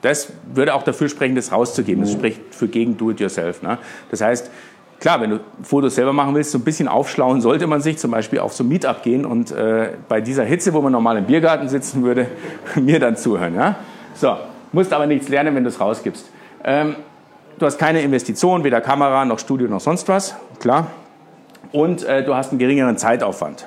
Das 0.05 0.31
würde 0.53 0.75
auch 0.75 0.83
dafür 0.83 1.09
sprechen, 1.09 1.35
das 1.35 1.51
rauszugeben. 1.51 2.03
Das 2.03 2.13
spricht 2.13 2.55
für 2.55 2.69
gegen 2.69 2.99
Do-it-yourself. 2.99 3.63
Ne? 3.63 3.79
Das 4.11 4.21
heißt, 4.21 4.51
klar, 5.01 5.19
wenn 5.23 5.31
du 5.31 5.41
Fotos 5.63 5.95
selber 5.95 6.13
machen 6.13 6.35
willst, 6.35 6.51
so 6.51 6.59
ein 6.59 6.63
bisschen 6.63 6.89
aufschlauen 6.89 7.41
sollte 7.41 7.67
man 7.67 7.81
sich, 7.81 7.97
zum 7.97 8.11
Beispiel 8.11 8.41
auf 8.41 8.53
so 8.53 8.65
ein 8.65 8.69
Meetup 8.69 9.03
gehen 9.03 9.25
und 9.25 9.51
äh, 9.51 9.93
bei 10.07 10.21
dieser 10.21 10.45
Hitze, 10.45 10.75
wo 10.75 10.83
man 10.83 10.93
normal 10.93 11.17
im 11.17 11.25
Biergarten 11.25 11.71
sitzen 11.71 12.03
würde, 12.03 12.27
mir 12.77 13.01
dann 13.01 13.17
zuhören. 13.17 13.55
Ja? 13.55 13.77
So, 14.13 14.37
musst 14.73 14.93
aber 14.93 15.07
nichts 15.07 15.31
lernen, 15.31 15.55
wenn 15.55 15.65
du 15.65 15.71
es 15.71 15.81
rausgibst. 15.81 16.29
Ähm, 16.65 16.97
du 17.59 17.65
hast 17.65 17.79
keine 17.79 18.03
Investition, 18.03 18.63
weder 18.63 18.83
Kamera 18.83 19.25
noch 19.25 19.39
Studio 19.39 19.69
noch 19.69 19.81
sonst 19.81 20.07
was, 20.07 20.37
klar. 20.61 20.89
Und 21.73 22.05
äh, 22.05 22.23
du 22.23 22.35
hast 22.35 22.51
einen 22.51 22.59
geringeren 22.59 22.99
Zeitaufwand. 22.99 23.67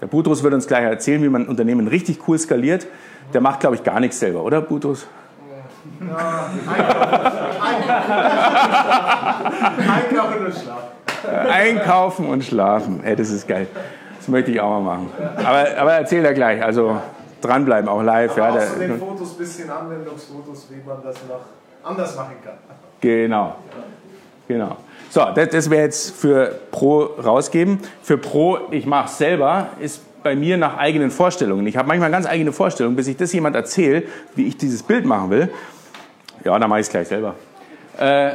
Der 0.00 0.06
Butrus 0.06 0.42
wird 0.42 0.54
uns 0.54 0.66
gleich 0.66 0.84
erzählen, 0.84 1.22
wie 1.22 1.28
man 1.28 1.42
ein 1.42 1.48
Unternehmen 1.48 1.86
richtig 1.86 2.26
cool 2.26 2.38
skaliert. 2.38 2.86
Der 3.34 3.42
macht, 3.42 3.60
glaube 3.60 3.76
ich, 3.76 3.84
gar 3.84 4.00
nichts 4.00 4.20
selber, 4.20 4.42
oder 4.42 4.62
Butrus? 4.62 5.06
Einkaufen 9.88 10.46
und 10.46 10.54
schlafen. 10.54 11.50
Einkaufen 11.50 12.26
und 12.26 12.44
schlafen. 12.44 13.04
Ey, 13.04 13.16
das 13.16 13.30
ist 13.30 13.46
geil. 13.48 13.66
Das 14.18 14.28
möchte 14.28 14.50
ich 14.50 14.60
auch 14.60 14.80
mal 14.80 14.96
machen. 14.96 15.10
Aber, 15.38 15.66
aber 15.78 15.92
erzähl 15.94 16.24
er 16.24 16.34
gleich. 16.34 16.62
Also 16.62 17.00
dranbleiben, 17.40 17.88
auch 17.88 18.02
live. 18.02 18.36
Ja, 18.36 18.44
Aber 18.48 18.58
der, 18.58 18.68
auch 18.68 18.72
zu 18.72 18.78
den 18.78 18.98
Fotos 18.98 19.32
ein 19.32 19.38
bisschen 19.38 19.70
Anwendungsfotos, 19.70 20.66
wie 20.70 20.86
man 20.86 21.02
das 21.02 21.16
noch 21.28 21.40
anders 21.82 22.16
machen 22.16 22.36
kann. 22.44 22.54
genau. 23.00 23.56
Genau. 24.48 24.76
So, 25.10 25.24
das, 25.34 25.48
das 25.50 25.70
wäre 25.70 25.82
jetzt 25.84 26.10
für 26.16 26.58
Pro 26.70 27.02
rausgeben. 27.02 27.78
Für 28.02 28.18
Pro, 28.18 28.58
ich 28.70 28.84
mache 28.86 29.06
es 29.06 29.18
selber, 29.18 29.68
ist 29.80 30.02
bei 30.22 30.36
mir 30.36 30.56
nach 30.56 30.76
eigenen 30.76 31.10
Vorstellungen. 31.10 31.66
Ich 31.66 31.76
habe 31.76 31.88
manchmal 31.88 32.10
ganz 32.10 32.26
eigene 32.26 32.52
Vorstellungen, 32.52 32.96
bis 32.96 33.06
ich 33.06 33.16
das 33.16 33.32
jemand 33.32 33.56
erzähle, 33.56 34.04
wie 34.34 34.46
ich 34.46 34.56
dieses 34.56 34.82
Bild 34.82 35.04
machen 35.04 35.30
will. 35.30 35.50
Ja, 36.44 36.58
dann 36.58 36.68
mache 36.68 36.80
ich 36.80 36.86
es 36.86 36.90
gleich 36.90 37.08
selber. 37.08 37.34
Äh, 37.98 38.32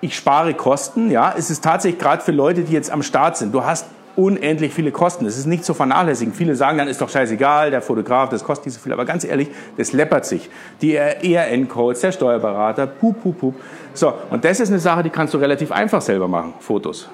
ich 0.00 0.16
spare 0.16 0.54
Kosten, 0.54 1.10
ja. 1.10 1.34
Es 1.36 1.50
ist 1.50 1.62
tatsächlich 1.62 2.00
gerade 2.00 2.22
für 2.22 2.32
Leute, 2.32 2.62
die 2.62 2.72
jetzt 2.72 2.90
am 2.90 3.02
Start 3.02 3.36
sind. 3.36 3.54
Du 3.54 3.64
hast 3.64 3.86
unendlich 4.16 4.72
viele 4.72 4.92
Kosten. 4.92 5.26
Es 5.26 5.38
ist 5.38 5.46
nicht 5.46 5.64
zu 5.64 5.74
vernachlässigen. 5.74 6.34
Viele 6.34 6.54
sagen 6.54 6.78
dann, 6.78 6.88
ist 6.88 7.00
doch 7.00 7.08
scheißegal, 7.08 7.70
der 7.70 7.82
Fotograf, 7.82 8.28
das 8.28 8.44
kostet 8.44 8.66
nicht 8.66 8.74
so 8.74 8.80
viel. 8.80 8.92
Aber 8.92 9.04
ganz 9.04 9.24
ehrlich, 9.24 9.48
das 9.76 9.92
läppert 9.92 10.26
sich. 10.26 10.50
Die 10.80 10.94
ERN-Codes, 10.94 12.00
der 12.00 12.12
Steuerberater, 12.12 12.86
pup, 12.86 13.22
pup, 13.22 13.38
pup. 13.38 13.54
So, 13.94 14.12
und 14.30 14.44
das 14.44 14.60
ist 14.60 14.70
eine 14.70 14.78
Sache, 14.78 15.02
die 15.02 15.10
kannst 15.10 15.34
du 15.34 15.38
relativ 15.38 15.72
einfach 15.72 16.00
selber 16.00 16.28
machen, 16.28 16.54
Fotos. 16.60 17.08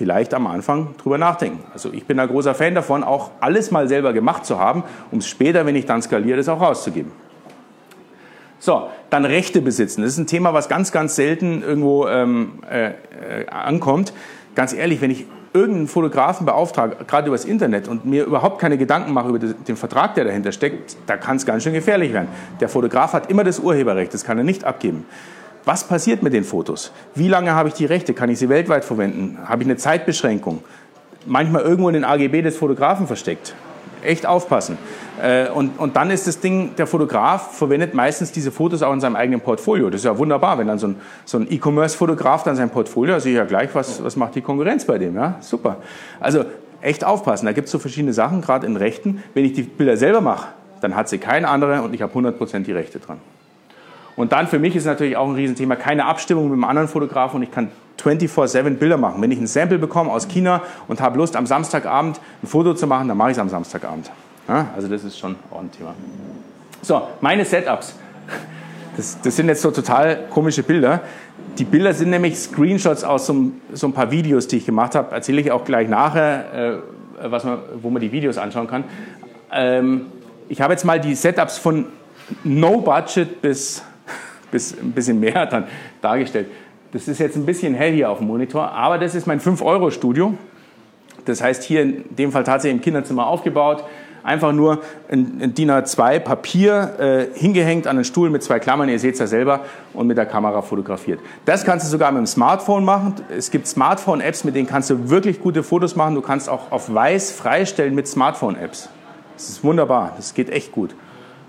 Vielleicht 0.00 0.32
am 0.32 0.46
Anfang 0.46 0.94
drüber 0.96 1.18
nachdenken. 1.18 1.62
Also 1.74 1.92
ich 1.92 2.06
bin 2.06 2.18
ein 2.18 2.26
großer 2.26 2.54
Fan 2.54 2.74
davon, 2.74 3.04
auch 3.04 3.32
alles 3.38 3.70
mal 3.70 3.86
selber 3.86 4.14
gemacht 4.14 4.46
zu 4.46 4.58
haben, 4.58 4.82
um 5.10 5.18
es 5.18 5.28
später, 5.28 5.66
wenn 5.66 5.76
ich 5.76 5.84
dann 5.84 6.00
skaliere, 6.00 6.38
das 6.38 6.48
auch 6.48 6.62
rauszugeben. 6.62 7.12
So, 8.58 8.88
dann 9.10 9.26
Rechte 9.26 9.60
besitzen. 9.60 10.00
Das 10.00 10.12
ist 10.12 10.16
ein 10.16 10.26
Thema, 10.26 10.54
was 10.54 10.70
ganz, 10.70 10.90
ganz 10.90 11.16
selten 11.16 11.62
irgendwo 11.62 12.08
ähm, 12.08 12.60
äh, 12.70 12.86
äh, 12.86 12.92
ankommt. 13.50 14.14
Ganz 14.54 14.72
ehrlich, 14.72 15.02
wenn 15.02 15.10
ich 15.10 15.26
irgendeinen 15.52 15.86
Fotografen 15.86 16.46
beauftrage, 16.46 17.04
gerade 17.04 17.28
übers 17.28 17.44
Internet, 17.44 17.86
und 17.86 18.06
mir 18.06 18.24
überhaupt 18.24 18.58
keine 18.58 18.78
Gedanken 18.78 19.12
mache 19.12 19.28
über 19.28 19.38
den 19.38 19.76
Vertrag, 19.76 20.14
der 20.14 20.24
dahinter 20.24 20.52
steckt, 20.52 20.96
da 21.08 21.18
kann 21.18 21.36
es 21.36 21.44
ganz 21.44 21.62
schön 21.62 21.74
gefährlich 21.74 22.14
werden. 22.14 22.28
Der 22.58 22.70
Fotograf 22.70 23.12
hat 23.12 23.30
immer 23.30 23.44
das 23.44 23.58
Urheberrecht, 23.58 24.14
das 24.14 24.24
kann 24.24 24.38
er 24.38 24.44
nicht 24.44 24.64
abgeben. 24.64 25.04
Was 25.64 25.84
passiert 25.84 26.22
mit 26.22 26.32
den 26.32 26.44
Fotos? 26.44 26.92
Wie 27.14 27.28
lange 27.28 27.52
habe 27.54 27.68
ich 27.68 27.74
die 27.74 27.84
Rechte? 27.84 28.14
Kann 28.14 28.30
ich 28.30 28.38
sie 28.38 28.48
weltweit 28.48 28.84
verwenden? 28.84 29.38
Habe 29.44 29.62
ich 29.62 29.68
eine 29.68 29.76
Zeitbeschränkung? 29.76 30.62
Manchmal 31.26 31.62
irgendwo 31.62 31.88
in 31.88 31.94
den 31.94 32.04
AGB 32.04 32.42
des 32.42 32.56
Fotografen 32.56 33.06
versteckt. 33.06 33.54
Echt 34.02 34.24
aufpassen. 34.24 34.78
Äh, 35.22 35.48
Und, 35.50 35.78
und 35.78 35.96
dann 35.96 36.10
ist 36.10 36.26
das 36.26 36.40
Ding, 36.40 36.74
der 36.76 36.86
Fotograf 36.86 37.58
verwendet 37.58 37.92
meistens 37.92 38.32
diese 38.32 38.50
Fotos 38.50 38.82
auch 38.82 38.94
in 38.94 39.00
seinem 39.00 39.16
eigenen 39.16 39.42
Portfolio. 39.42 39.90
Das 39.90 40.00
ist 40.00 40.04
ja 40.06 40.16
wunderbar, 40.16 40.56
wenn 40.56 40.66
dann 40.66 40.78
so 40.78 40.86
ein, 40.88 40.96
so 41.26 41.36
ein 41.36 41.46
E-Commerce-Fotograf 41.50 42.42
dann 42.42 42.56
sein 42.56 42.70
Portfolio, 42.70 43.12
also 43.12 43.28
ja 43.28 43.44
gleich, 43.44 43.74
was, 43.74 44.02
was 44.02 44.16
macht 44.16 44.34
die 44.36 44.40
Konkurrenz 44.40 44.86
bei 44.86 44.96
dem? 44.96 45.14
Ja? 45.14 45.36
Super. 45.40 45.76
Also 46.18 46.46
echt 46.80 47.04
aufpassen. 47.04 47.44
Da 47.44 47.52
gibt 47.52 47.66
es 47.66 47.72
so 47.72 47.78
verschiedene 47.78 48.14
Sachen, 48.14 48.40
gerade 48.40 48.66
in 48.66 48.76
Rechten. 48.76 49.22
Wenn 49.34 49.44
ich 49.44 49.52
die 49.52 49.62
Bilder 49.62 49.98
selber 49.98 50.22
mache, 50.22 50.48
dann 50.80 50.96
hat 50.96 51.10
sie 51.10 51.18
keine 51.18 51.48
andere 51.48 51.82
und 51.82 51.92
ich 51.92 52.00
habe 52.00 52.18
100% 52.18 52.60
die 52.60 52.72
Rechte 52.72 52.98
dran. 52.98 53.18
Und 54.20 54.32
dann 54.32 54.46
für 54.46 54.58
mich 54.58 54.76
ist 54.76 54.84
natürlich 54.84 55.16
auch 55.16 55.26
ein 55.26 55.34
Riesenthema, 55.34 55.76
keine 55.76 56.04
Abstimmung 56.04 56.44
mit 56.44 56.52
einem 56.52 56.64
anderen 56.64 56.88
Fotografen 56.88 57.36
und 57.36 57.42
ich 57.42 57.50
kann 57.50 57.70
24-7 58.02 58.76
Bilder 58.76 58.98
machen. 58.98 59.22
Wenn 59.22 59.30
ich 59.30 59.40
ein 59.40 59.46
Sample 59.46 59.78
bekomme 59.78 60.12
aus 60.12 60.28
China 60.28 60.62
und 60.88 61.00
habe 61.00 61.16
Lust, 61.16 61.36
am 61.36 61.46
Samstagabend 61.46 62.20
ein 62.42 62.46
Foto 62.46 62.74
zu 62.74 62.86
machen, 62.86 63.08
dann 63.08 63.16
mache 63.16 63.30
ich 63.30 63.36
es 63.36 63.40
am 63.40 63.48
Samstagabend. 63.48 64.10
Ja, 64.46 64.68
also 64.76 64.88
das 64.88 65.04
ist 65.04 65.18
schon 65.18 65.36
auch 65.50 65.60
ein 65.60 65.70
Thema. 65.72 65.94
So, 66.82 67.00
meine 67.22 67.46
Setups. 67.46 67.94
Das, 68.94 69.18
das, 69.22 69.36
sind 69.36 69.48
jetzt 69.48 69.62
so 69.62 69.70
total 69.70 70.26
komische 70.28 70.62
Bilder. 70.64 71.00
Die 71.56 71.64
Bilder 71.64 71.94
sind 71.94 72.10
nämlich 72.10 72.38
Screenshots 72.38 73.04
aus 73.04 73.26
so, 73.26 73.52
so 73.72 73.86
ein 73.86 73.94
paar 73.94 74.10
Videos, 74.10 74.48
die 74.48 74.58
ich 74.58 74.66
gemacht 74.66 74.94
habe. 74.94 75.14
Erzähle 75.14 75.40
ich 75.40 75.50
auch 75.50 75.64
gleich 75.64 75.88
nachher, 75.88 76.82
äh, 77.22 77.30
was 77.30 77.44
man, 77.44 77.58
wo 77.80 77.88
man 77.88 78.02
die 78.02 78.12
Videos 78.12 78.36
anschauen 78.36 78.66
kann. 78.66 78.84
Ähm, 79.50 80.06
ich 80.50 80.60
habe 80.60 80.74
jetzt 80.74 80.84
mal 80.84 81.00
die 81.00 81.14
Setups 81.14 81.56
von 81.56 81.86
No 82.44 82.80
Budget 82.80 83.40
bis, 83.40 83.82
bis 84.50 84.76
ein 84.78 84.92
bisschen 84.92 85.20
mehr 85.20 85.46
dann 85.46 85.64
dargestellt. 86.00 86.48
Das 86.92 87.06
ist 87.08 87.20
jetzt 87.20 87.36
ein 87.36 87.46
bisschen 87.46 87.74
hell 87.74 87.92
hier 87.92 88.10
auf 88.10 88.18
dem 88.18 88.26
Monitor, 88.26 88.72
aber 88.72 88.98
das 88.98 89.14
ist 89.14 89.26
mein 89.26 89.40
5-Euro-Studio. 89.40 90.34
Das 91.24 91.42
heißt 91.42 91.62
hier 91.62 91.82
in 91.82 92.04
dem 92.16 92.32
Fall 92.32 92.44
tatsächlich 92.44 92.78
im 92.78 92.82
Kinderzimmer 92.82 93.26
aufgebaut 93.26 93.84
einfach 94.22 94.52
nur 94.52 94.80
ein, 95.10 95.54
DIN 95.54 95.70
A2 95.70 96.18
Papier 96.20 97.28
äh, 97.34 97.38
hingehängt 97.38 97.86
an 97.86 97.96
einen 97.96 98.04
Stuhl 98.04 98.30
mit 98.30 98.42
zwei 98.42 98.58
Klammern, 98.58 98.88
ihr 98.88 98.98
seht 98.98 99.14
es 99.14 99.20
ja 99.20 99.26
selber, 99.26 99.60
und 99.92 100.06
mit 100.06 100.16
der 100.16 100.26
Kamera 100.26 100.62
fotografiert. 100.62 101.20
Das 101.44 101.64
kannst 101.64 101.86
du 101.86 101.90
sogar 101.90 102.10
mit 102.12 102.18
dem 102.18 102.26
Smartphone 102.26 102.84
machen. 102.84 103.14
Es 103.36 103.50
gibt 103.50 103.66
Smartphone-Apps, 103.66 104.44
mit 104.44 104.54
denen 104.54 104.66
kannst 104.66 104.90
du 104.90 105.10
wirklich 105.10 105.40
gute 105.40 105.62
Fotos 105.62 105.96
machen. 105.96 106.14
Du 106.14 106.22
kannst 106.22 106.48
auch 106.48 106.70
auf 106.70 106.92
weiß 106.92 107.32
freistellen 107.32 107.94
mit 107.94 108.08
Smartphone-Apps. 108.08 108.88
Das 109.34 109.48
ist 109.48 109.64
wunderbar, 109.64 110.12
das 110.16 110.34
geht 110.34 110.50
echt 110.50 110.72
gut. 110.72 110.94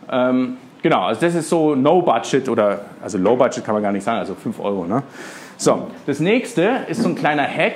Ähm, 0.09 0.57
genau, 0.81 1.01
also 1.03 1.21
das 1.21 1.35
ist 1.35 1.49
so 1.49 1.75
No 1.75 2.01
Budget 2.01 2.47
oder, 2.49 2.81
also 3.01 3.17
Low 3.17 3.35
Budget 3.35 3.63
kann 3.63 3.73
man 3.73 3.83
gar 3.83 3.91
nicht 3.91 4.03
sagen, 4.03 4.19
also 4.19 4.35
5 4.35 4.59
Euro. 4.59 4.85
Ne? 4.85 5.03
So, 5.57 5.87
das 6.05 6.19
nächste 6.19 6.85
ist 6.87 7.01
so 7.01 7.09
ein 7.09 7.15
kleiner 7.15 7.47
Hack, 7.47 7.75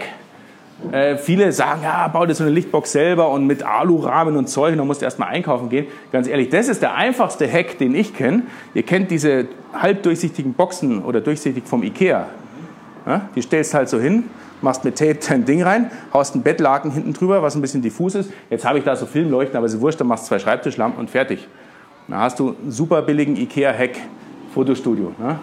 äh, 0.91 1.17
viele 1.17 1.51
sagen, 1.51 1.81
ja, 1.83 2.07
bau 2.09 2.25
dir 2.25 2.35
so 2.35 2.43
eine 2.43 2.51
Lichtbox 2.51 2.91
selber 2.91 3.29
und 3.29 3.47
mit 3.47 3.63
Alurahmen 3.63 4.35
und 4.35 4.47
Zeug, 4.47 4.73
und 4.73 4.79
dann 4.79 4.87
musst 4.87 5.01
du 5.01 5.05
erstmal 5.05 5.29
einkaufen 5.29 5.69
gehen. 5.69 5.87
Ganz 6.11 6.27
ehrlich, 6.27 6.49
das 6.49 6.67
ist 6.67 6.81
der 6.81 6.95
einfachste 6.95 7.51
Hack, 7.51 7.77
den 7.77 7.95
ich 7.95 8.13
kenne. 8.13 8.43
Ihr 8.73 8.83
kennt 8.83 9.09
diese 9.09 9.47
halbdurchsichtigen 9.73 10.53
Boxen 10.53 11.03
oder 11.03 11.21
durchsichtig 11.21 11.63
vom 11.65 11.81
Ikea. 11.83 12.27
Ja, 13.05 13.29
die 13.35 13.41
stellst 13.41 13.73
halt 13.73 13.87
so 13.87 13.99
hin, 13.99 14.25
machst 14.61 14.83
mit 14.83 14.97
Tape 14.97 15.19
dein 15.27 15.45
Ding 15.45 15.63
rein, 15.63 15.91
haust 16.13 16.33
einen 16.33 16.43
Bettlaken 16.43 16.91
hinten 16.91 17.13
drüber, 17.13 17.41
was 17.41 17.55
ein 17.55 17.61
bisschen 17.61 17.81
diffus 17.81 18.15
ist. 18.15 18.31
Jetzt 18.49 18.65
habe 18.65 18.79
ich 18.79 18.83
da 18.83 18.95
so 18.95 19.05
Filmleuchten, 19.05 19.55
aber 19.55 19.67
es 19.67 19.79
wurscht, 19.79 19.99
dann 19.99 20.07
machst 20.07 20.25
zwei 20.25 20.39
Schreibtischlampen 20.39 20.99
und 20.99 21.09
fertig. 21.09 21.47
Dann 22.07 22.19
hast 22.19 22.39
du 22.39 22.49
einen 22.49 22.71
super 22.71 23.01
billigen 23.01 23.35
Ikea-Hack, 23.35 23.97
Fotostudio. 24.53 25.11
Ne? 25.17 25.39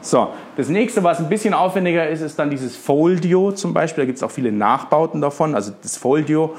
So, 0.00 0.28
das 0.56 0.68
nächste, 0.68 1.02
was 1.02 1.18
ein 1.18 1.28
bisschen 1.28 1.54
aufwendiger 1.54 2.08
ist, 2.08 2.20
ist 2.20 2.38
dann 2.38 2.50
dieses 2.50 2.76
Foldio 2.76 3.52
zum 3.52 3.72
Beispiel. 3.72 4.02
Da 4.02 4.06
gibt 4.06 4.18
es 4.18 4.22
auch 4.22 4.30
viele 4.30 4.52
Nachbauten 4.52 5.20
davon. 5.20 5.54
Also 5.54 5.72
das 5.82 5.96
Foldio 5.96 6.54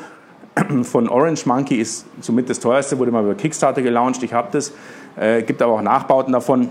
von 0.84 1.10
Orange 1.10 1.46
Monkey 1.46 1.76
ist 1.76 2.06
somit 2.22 2.50
das 2.50 2.60
teuerste, 2.60 2.98
wurde 2.98 3.12
mal 3.12 3.24
über 3.24 3.36
Kickstarter 3.36 3.82
gelauncht. 3.82 4.24
Ich 4.24 4.34
habe 4.34 4.50
das. 4.52 4.74
Äh, 5.16 5.44
gibt 5.44 5.62
aber 5.62 5.74
auch 5.74 5.82
Nachbauten 5.82 6.34
davon. 6.34 6.70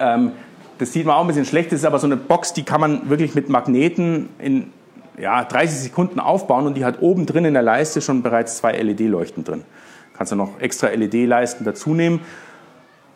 Ähm, 0.00 0.32
das 0.78 0.92
sieht 0.92 1.04
man 1.04 1.16
auch 1.16 1.22
ein 1.22 1.26
bisschen 1.26 1.44
schlecht. 1.44 1.72
Das 1.72 1.80
ist 1.80 1.84
aber 1.84 1.98
so 1.98 2.06
eine 2.06 2.16
Box, 2.16 2.52
die 2.52 2.62
kann 2.62 2.80
man 2.80 3.10
wirklich 3.10 3.34
mit 3.34 3.48
Magneten 3.48 4.28
in 4.38 4.72
ja, 5.18 5.44
30 5.44 5.78
Sekunden 5.78 6.20
aufbauen 6.20 6.66
und 6.66 6.76
die 6.76 6.84
hat 6.84 7.02
oben 7.02 7.26
drin 7.26 7.44
in 7.44 7.54
der 7.54 7.62
Leiste 7.62 8.00
schon 8.00 8.22
bereits 8.22 8.56
zwei 8.56 8.72
LED-Leuchten 8.72 9.44
drin. 9.44 9.64
Kannst 10.22 10.30
du 10.30 10.36
noch 10.36 10.60
extra 10.60 10.86
LED-Leisten 10.86 11.64
dazu 11.64 11.94
nehmen 11.94 12.20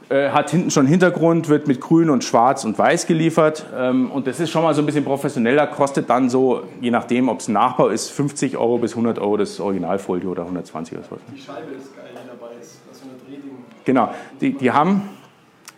äh, 0.08 0.30
hat 0.30 0.50
hinten 0.50 0.72
schon 0.72 0.86
Hintergrund, 0.86 1.48
wird 1.48 1.68
mit 1.68 1.80
grün 1.80 2.10
und 2.10 2.24
schwarz 2.24 2.64
und 2.64 2.76
weiß 2.76 3.06
geliefert. 3.06 3.64
Ähm, 3.76 4.10
und 4.10 4.26
das 4.26 4.40
ist 4.40 4.50
schon 4.50 4.64
mal 4.64 4.74
so 4.74 4.82
ein 4.82 4.86
bisschen 4.86 5.04
professioneller, 5.04 5.68
kostet 5.68 6.10
dann 6.10 6.28
so, 6.28 6.64
je 6.80 6.90
nachdem, 6.90 7.28
ob 7.28 7.38
es 7.38 7.46
ein 7.46 7.52
Nachbau 7.52 7.86
ist, 7.90 8.10
50 8.10 8.56
Euro 8.56 8.78
bis 8.78 8.94
100 8.94 9.20
Euro 9.20 9.36
das 9.36 9.60
Originalfolie 9.60 10.28
oder 10.28 10.42
120 10.42 10.98
oder 10.98 11.06
so. 11.08 11.18
Die 11.32 11.40
Scheibe 11.40 11.74
ist 11.78 11.94
geil, 11.94 12.06
die 12.10 12.26
dabei 12.26 12.54
ist. 12.60 12.80
Das 12.88 12.96
ist 12.96 13.04
so 13.04 13.08
eine 13.08 13.18
Drehding. 13.18 13.56
Genau, 13.84 14.10
die, 14.40 14.52
die 14.56 14.72
haben, 14.72 15.02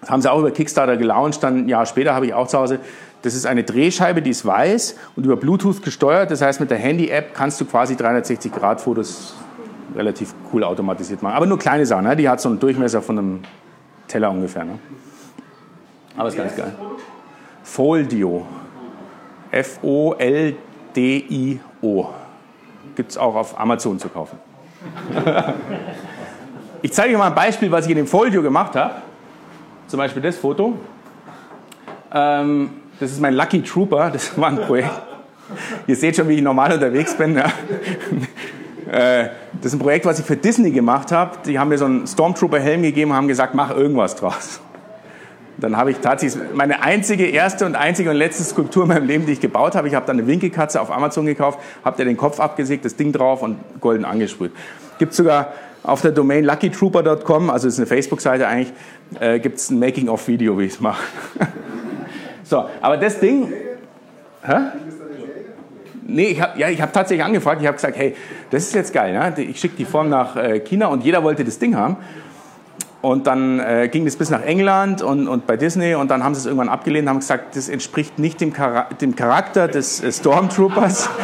das 0.00 0.08
haben 0.08 0.22
sie 0.22 0.32
auch 0.32 0.38
über 0.38 0.50
Kickstarter 0.50 0.96
gelauncht, 0.96 1.42
dann 1.42 1.66
ein 1.66 1.68
Jahr 1.68 1.84
später 1.84 2.14
habe 2.14 2.24
ich 2.24 2.32
auch 2.32 2.48
zu 2.48 2.58
Hause. 2.58 2.80
Das 3.20 3.34
ist 3.34 3.44
eine 3.44 3.64
Drehscheibe, 3.64 4.22
die 4.22 4.30
ist 4.30 4.46
weiß 4.46 4.96
und 5.14 5.26
über 5.26 5.36
Bluetooth 5.36 5.82
gesteuert. 5.82 6.30
Das 6.30 6.40
heißt, 6.40 6.58
mit 6.60 6.70
der 6.70 6.78
Handy-App 6.78 7.34
kannst 7.34 7.60
du 7.60 7.66
quasi 7.66 7.94
360-Grad-Fotos 7.94 9.34
relativ 9.94 10.34
cool 10.52 10.64
automatisiert 10.64 11.22
machen. 11.22 11.34
Aber 11.34 11.46
nur 11.46 11.58
kleine 11.58 11.86
Sachen. 11.86 12.04
Ne? 12.04 12.16
Die 12.16 12.28
hat 12.28 12.40
so 12.40 12.48
einen 12.48 12.58
Durchmesser 12.58 13.02
von 13.02 13.18
einem 13.18 13.40
Teller 14.06 14.30
ungefähr. 14.30 14.64
Ne? 14.64 14.78
Aber 16.16 16.28
ist 16.28 16.36
ganz 16.36 16.54
geil. 16.56 16.74
Foldio. 17.62 18.46
F-O-L-D-I-O. 19.50 20.58
Gibt 22.96 23.10
es 23.10 23.18
auch 23.18 23.34
auf 23.34 23.58
Amazon 23.58 23.98
zu 23.98 24.08
kaufen. 24.08 24.38
ich 26.82 26.92
zeige 26.92 27.14
euch 27.14 27.18
mal 27.18 27.28
ein 27.28 27.34
Beispiel, 27.34 27.70
was 27.70 27.84
ich 27.84 27.90
in 27.90 27.96
dem 27.96 28.06
Foldio 28.06 28.42
gemacht 28.42 28.74
habe. 28.76 28.94
Zum 29.86 29.98
Beispiel 29.98 30.22
das 30.22 30.36
Foto. 30.36 30.78
Ähm, 32.12 32.70
das 33.00 33.12
ist 33.12 33.20
mein 33.20 33.34
Lucky 33.34 33.62
Trooper. 33.62 34.10
Das 34.10 34.36
war 34.38 34.48
ein 34.48 34.58
Projekt. 34.58 34.90
Ihr 35.86 35.96
seht 35.96 36.16
schon, 36.16 36.28
wie 36.28 36.34
ich 36.34 36.42
normal 36.42 36.72
unterwegs 36.72 37.14
bin. 37.16 37.36
Ja. 37.36 37.46
Äh, 38.90 39.28
das 39.52 39.66
ist 39.66 39.74
ein 39.74 39.78
Projekt, 39.78 40.06
was 40.06 40.18
ich 40.18 40.24
für 40.24 40.36
Disney 40.36 40.70
gemacht 40.70 41.12
habe. 41.12 41.38
Die 41.44 41.58
haben 41.58 41.68
mir 41.68 41.78
so 41.78 41.84
einen 41.84 42.06
Stormtrooper-Helm 42.06 42.82
gegeben 42.82 43.10
und 43.10 43.16
haben 43.16 43.28
gesagt, 43.28 43.54
mach 43.54 43.70
irgendwas 43.70 44.16
draus. 44.16 44.60
Dann 45.58 45.76
habe 45.76 45.90
ich 45.90 45.98
tatsächlich 45.98 46.42
meine 46.54 46.82
einzige, 46.82 47.26
erste 47.26 47.66
und 47.66 47.74
einzige 47.74 48.10
und 48.10 48.16
letzte 48.16 48.44
Skulptur 48.44 48.84
in 48.84 48.88
meinem 48.88 49.06
Leben, 49.06 49.26
die 49.26 49.32
ich 49.32 49.40
gebaut 49.40 49.74
habe. 49.74 49.88
Ich 49.88 49.94
habe 49.94 50.06
dann 50.06 50.18
eine 50.18 50.26
Winkelkatze 50.26 50.80
auf 50.80 50.90
Amazon 50.90 51.26
gekauft, 51.26 51.58
habe 51.84 51.96
dir 51.96 52.04
den 52.04 52.16
Kopf 52.16 52.38
abgesägt, 52.38 52.84
das 52.84 52.96
Ding 52.96 53.12
drauf 53.12 53.42
und 53.42 53.58
golden 53.80 54.04
angesprüht. 54.04 54.52
Gibt 54.98 55.14
sogar 55.14 55.52
auf 55.82 56.00
der 56.00 56.12
Domain 56.12 56.44
luckytrooper.com, 56.44 57.50
also 57.50 57.66
ist 57.66 57.78
eine 57.78 57.86
Facebook-Seite 57.86 58.46
eigentlich, 58.46 58.72
äh, 59.20 59.40
gibt 59.40 59.58
es 59.58 59.70
ein 59.70 59.78
Making-of-Video, 59.80 60.58
wie 60.58 60.64
ich 60.64 60.74
es 60.74 60.80
mache. 60.80 61.02
so, 62.44 62.64
aber 62.80 62.96
das 62.96 63.18
Ding... 63.18 63.52
Hä? 64.42 64.54
Nee, 66.10 66.28
ich 66.28 66.40
habe 66.40 66.58
ja, 66.58 66.68
hab 66.68 66.90
tatsächlich 66.92 67.24
angefragt. 67.24 67.60
Ich 67.60 67.66
habe 67.66 67.76
gesagt, 67.76 67.98
hey, 67.98 68.16
das 68.50 68.64
ist 68.64 68.74
jetzt 68.74 68.94
geil. 68.94 69.12
Ne? 69.12 69.34
Ich 69.42 69.60
schicke 69.60 69.76
die 69.76 69.84
Form 69.84 70.08
nach 70.08 70.36
äh, 70.36 70.60
China 70.60 70.86
und 70.86 71.04
jeder 71.04 71.22
wollte 71.22 71.44
das 71.44 71.58
Ding 71.58 71.76
haben. 71.76 71.98
Und 73.02 73.26
dann 73.26 73.60
äh, 73.60 73.90
ging 73.92 74.06
das 74.06 74.16
bis 74.16 74.30
nach 74.30 74.42
England 74.42 75.02
und, 75.02 75.28
und 75.28 75.46
bei 75.46 75.58
Disney 75.58 75.94
und 75.94 76.10
dann 76.10 76.24
haben 76.24 76.34
sie 76.34 76.40
es 76.40 76.46
irgendwann 76.46 76.70
abgelehnt 76.70 77.04
und 77.04 77.10
haben 77.10 77.20
gesagt, 77.20 77.54
das 77.54 77.68
entspricht 77.68 78.18
nicht 78.18 78.40
dem, 78.40 78.54
Chara 78.54 78.88
dem 79.00 79.14
Charakter 79.14 79.68
des 79.68 80.02
äh, 80.02 80.10
Stormtroopers. 80.10 81.10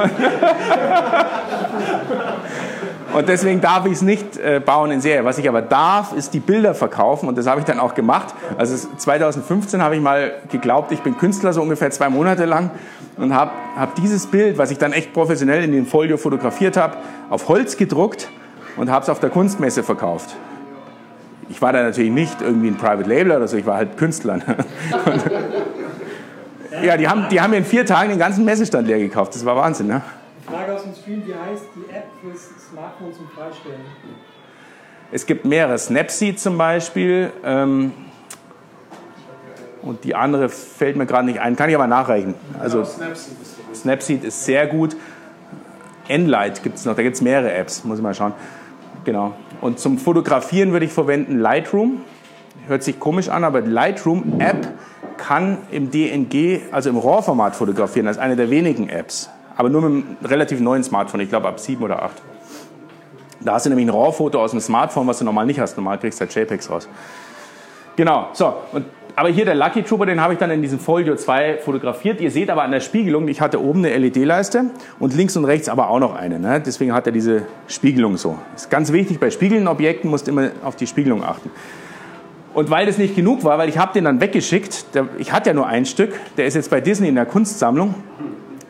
Und 3.12 3.28
deswegen 3.28 3.60
darf 3.60 3.86
ich 3.86 3.92
es 3.92 4.02
nicht 4.02 4.36
äh, 4.36 4.60
bauen 4.64 4.90
in 4.90 5.00
Serie. 5.00 5.24
Was 5.24 5.38
ich 5.38 5.48
aber 5.48 5.62
darf, 5.62 6.12
ist 6.12 6.32
die 6.32 6.40
Bilder 6.40 6.74
verkaufen 6.74 7.28
und 7.28 7.36
das 7.36 7.46
habe 7.46 7.60
ich 7.60 7.66
dann 7.66 7.80
auch 7.80 7.94
gemacht. 7.94 8.34
Also 8.56 8.88
2015 8.96 9.82
habe 9.82 9.96
ich 9.96 10.02
mal 10.02 10.32
geglaubt, 10.50 10.92
ich 10.92 11.00
bin 11.00 11.18
Künstler, 11.18 11.52
so 11.52 11.62
ungefähr 11.62 11.90
zwei 11.90 12.08
Monate 12.08 12.44
lang 12.44 12.70
und 13.16 13.34
habe 13.34 13.50
hab 13.76 13.94
dieses 13.96 14.26
Bild, 14.26 14.58
was 14.58 14.70
ich 14.70 14.78
dann 14.78 14.92
echt 14.92 15.12
professionell 15.12 15.64
in 15.64 15.72
den 15.72 15.86
Folio 15.86 16.16
fotografiert 16.16 16.76
habe, 16.76 16.98
auf 17.30 17.48
Holz 17.48 17.76
gedruckt 17.76 18.28
und 18.76 18.90
habe 18.90 19.02
es 19.02 19.08
auf 19.08 19.18
der 19.18 19.30
Kunstmesse 19.30 19.82
verkauft. 19.82 20.36
Ich 21.48 21.60
war 21.60 21.72
da 21.72 21.82
natürlich 21.82 22.12
nicht 22.12 22.40
irgendwie 22.40 22.68
ein 22.68 22.76
Private 22.76 23.08
Label 23.08 23.32
oder 23.32 23.48
so, 23.48 23.56
ich 23.56 23.66
war 23.66 23.76
halt 23.76 23.96
Künstler. 23.96 24.38
ja, 26.82 26.96
die 26.96 27.08
haben, 27.08 27.26
die 27.28 27.40
haben 27.40 27.50
mir 27.50 27.56
in 27.56 27.64
vier 27.64 27.84
Tagen 27.84 28.10
den 28.10 28.20
ganzen 28.20 28.44
Messestand 28.44 28.86
leer 28.86 28.98
gekauft. 28.98 29.34
Das 29.34 29.44
war 29.44 29.56
Wahnsinn. 29.56 29.88
Ne? 29.88 30.02
Frage 30.50 30.74
aus 30.74 30.82
dem 30.82 30.94
Stream, 30.94 31.22
wie 31.26 31.34
heißt 31.34 31.64
die 31.76 31.92
App 31.92 32.06
fürs 32.20 32.50
Smartphone 32.70 33.12
zum 33.12 33.28
Freistellen? 33.28 33.80
Es 35.12 35.26
gibt 35.26 35.44
mehrere. 35.44 35.78
Snapseed 35.78 36.38
zum 36.38 36.58
Beispiel. 36.58 37.32
Ähm, 37.44 37.92
und 39.82 40.04
die 40.04 40.14
andere 40.14 40.48
fällt 40.48 40.96
mir 40.96 41.06
gerade 41.06 41.26
nicht 41.26 41.40
ein. 41.40 41.56
Kann 41.56 41.68
ich 41.68 41.74
aber 41.74 41.86
nachreichen. 41.86 42.34
Also 42.58 42.84
Snapseed 43.74 44.24
ist 44.24 44.44
sehr 44.44 44.66
gut. 44.66 44.96
Enlight 46.08 46.62
gibt 46.62 46.76
es 46.76 46.84
noch. 46.84 46.94
Da 46.94 47.02
gibt 47.02 47.16
es 47.16 47.22
mehrere 47.22 47.52
Apps. 47.52 47.84
Muss 47.84 47.98
ich 47.98 48.02
mal 48.02 48.14
schauen. 48.14 48.34
Genau. 49.04 49.34
Und 49.60 49.78
zum 49.78 49.98
Fotografieren 49.98 50.72
würde 50.72 50.86
ich 50.86 50.92
verwenden 50.92 51.38
Lightroom. 51.38 52.02
Hört 52.66 52.82
sich 52.82 53.00
komisch 53.00 53.28
an, 53.28 53.44
aber 53.44 53.62
die 53.62 53.70
Lightroom-App 53.70 54.68
kann 55.16 55.58
im 55.70 55.90
DNG, 55.90 56.60
also 56.72 56.90
im 56.90 56.98
RAW-Format 56.98 57.56
fotografieren. 57.56 58.06
Das 58.06 58.16
ist 58.16 58.22
eine 58.22 58.36
der 58.36 58.50
wenigen 58.50 58.88
Apps 58.88 59.30
aber 59.60 59.68
nur 59.68 59.82
mit 59.82 60.06
einem 60.06 60.16
relativ 60.24 60.58
neuen 60.58 60.82
Smartphone, 60.82 61.20
ich 61.20 61.28
glaube 61.28 61.46
ab 61.46 61.60
7 61.60 61.82
oder 61.82 62.02
8. 62.02 62.12
Da 63.40 63.52
hast 63.52 63.66
du 63.66 63.68
nämlich 63.68 63.86
ein 63.86 63.90
RAW-Foto 63.90 64.42
aus 64.42 64.52
dem 64.52 64.60
Smartphone, 64.60 65.06
was 65.06 65.18
du 65.18 65.26
normal 65.26 65.44
nicht 65.44 65.60
hast. 65.60 65.76
Normal 65.76 65.98
kriegst 65.98 66.18
du 66.18 66.24
halt 66.24 66.34
JPEGs 66.34 66.70
raus. 66.70 66.88
Genau, 67.94 68.28
so, 68.32 68.54
und 68.72 68.86
aber 69.16 69.28
hier 69.28 69.44
der 69.44 69.54
Lucky 69.54 69.82
Trooper, 69.82 70.06
den 70.06 70.18
habe 70.18 70.32
ich 70.32 70.38
dann 70.38 70.50
in 70.50 70.62
diesem 70.62 70.78
Folio 70.78 71.14
2 71.14 71.58
fotografiert. 71.58 72.22
Ihr 72.22 72.30
seht 72.30 72.48
aber 72.48 72.62
an 72.62 72.70
der 72.70 72.80
Spiegelung, 72.80 73.28
ich 73.28 73.42
hatte 73.42 73.62
oben 73.62 73.84
eine 73.84 73.94
LED-Leiste 73.98 74.70
und 74.98 75.14
links 75.14 75.36
und 75.36 75.44
rechts 75.44 75.68
aber 75.68 75.90
auch 75.90 75.98
noch 75.98 76.14
eine. 76.14 76.38
Ne? 76.38 76.62
Deswegen 76.64 76.94
hat 76.94 77.04
er 77.04 77.12
diese 77.12 77.42
Spiegelung 77.66 78.16
so. 78.16 78.38
Ist 78.56 78.70
ganz 78.70 78.92
wichtig, 78.92 79.20
bei 79.20 79.30
spiegelnden 79.30 79.68
Objekten 79.68 80.08
musst 80.08 80.26
du 80.26 80.30
immer 80.30 80.52
auf 80.64 80.76
die 80.76 80.86
Spiegelung 80.86 81.22
achten. 81.22 81.50
Und 82.54 82.70
weil 82.70 82.86
das 82.86 82.96
nicht 82.96 83.14
genug 83.14 83.44
war, 83.44 83.58
weil 83.58 83.68
ich 83.68 83.76
habe 83.76 83.92
den 83.92 84.04
dann 84.04 84.22
weggeschickt, 84.22 84.94
der, 84.94 85.06
ich 85.18 85.32
hatte 85.32 85.50
ja 85.50 85.54
nur 85.54 85.66
ein 85.66 85.84
Stück, 85.84 86.14
der 86.38 86.46
ist 86.46 86.54
jetzt 86.54 86.70
bei 86.70 86.80
Disney 86.80 87.08
in 87.08 87.14
der 87.14 87.26
Kunstsammlung. 87.26 87.94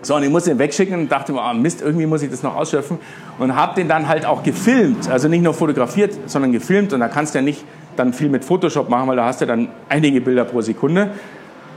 So, 0.02 0.16
und 0.16 0.22
ich 0.22 0.30
musste 0.30 0.50
den 0.50 0.58
wegschicken 0.58 0.94
und 0.94 1.12
dachte 1.12 1.32
mir, 1.32 1.42
oh 1.42 1.54
Mist, 1.54 1.82
irgendwie 1.82 2.06
muss 2.06 2.22
ich 2.22 2.30
das 2.30 2.42
noch 2.42 2.56
ausschöpfen. 2.56 2.98
Und 3.38 3.54
habe 3.54 3.74
den 3.74 3.88
dann 3.88 4.08
halt 4.08 4.24
auch 4.24 4.42
gefilmt, 4.42 5.10
also 5.10 5.28
nicht 5.28 5.42
nur 5.42 5.52
fotografiert, 5.52 6.14
sondern 6.26 6.52
gefilmt. 6.52 6.92
Und 6.92 7.00
da 7.00 7.08
kannst 7.08 7.34
du 7.34 7.38
ja 7.38 7.42
nicht 7.42 7.64
dann 7.96 8.12
viel 8.12 8.30
mit 8.30 8.44
Photoshop 8.44 8.88
machen, 8.88 9.08
weil 9.08 9.16
da 9.16 9.26
hast 9.26 9.40
du 9.42 9.46
dann 9.46 9.68
einige 9.88 10.20
Bilder 10.20 10.44
pro 10.44 10.62
Sekunde. 10.62 11.10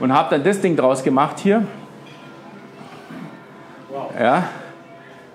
Und 0.00 0.12
habe 0.12 0.30
dann 0.30 0.42
das 0.44 0.60
Ding 0.60 0.74
draus 0.74 1.02
gemacht 1.02 1.38
hier. 1.38 1.64
Ja. 4.18 4.44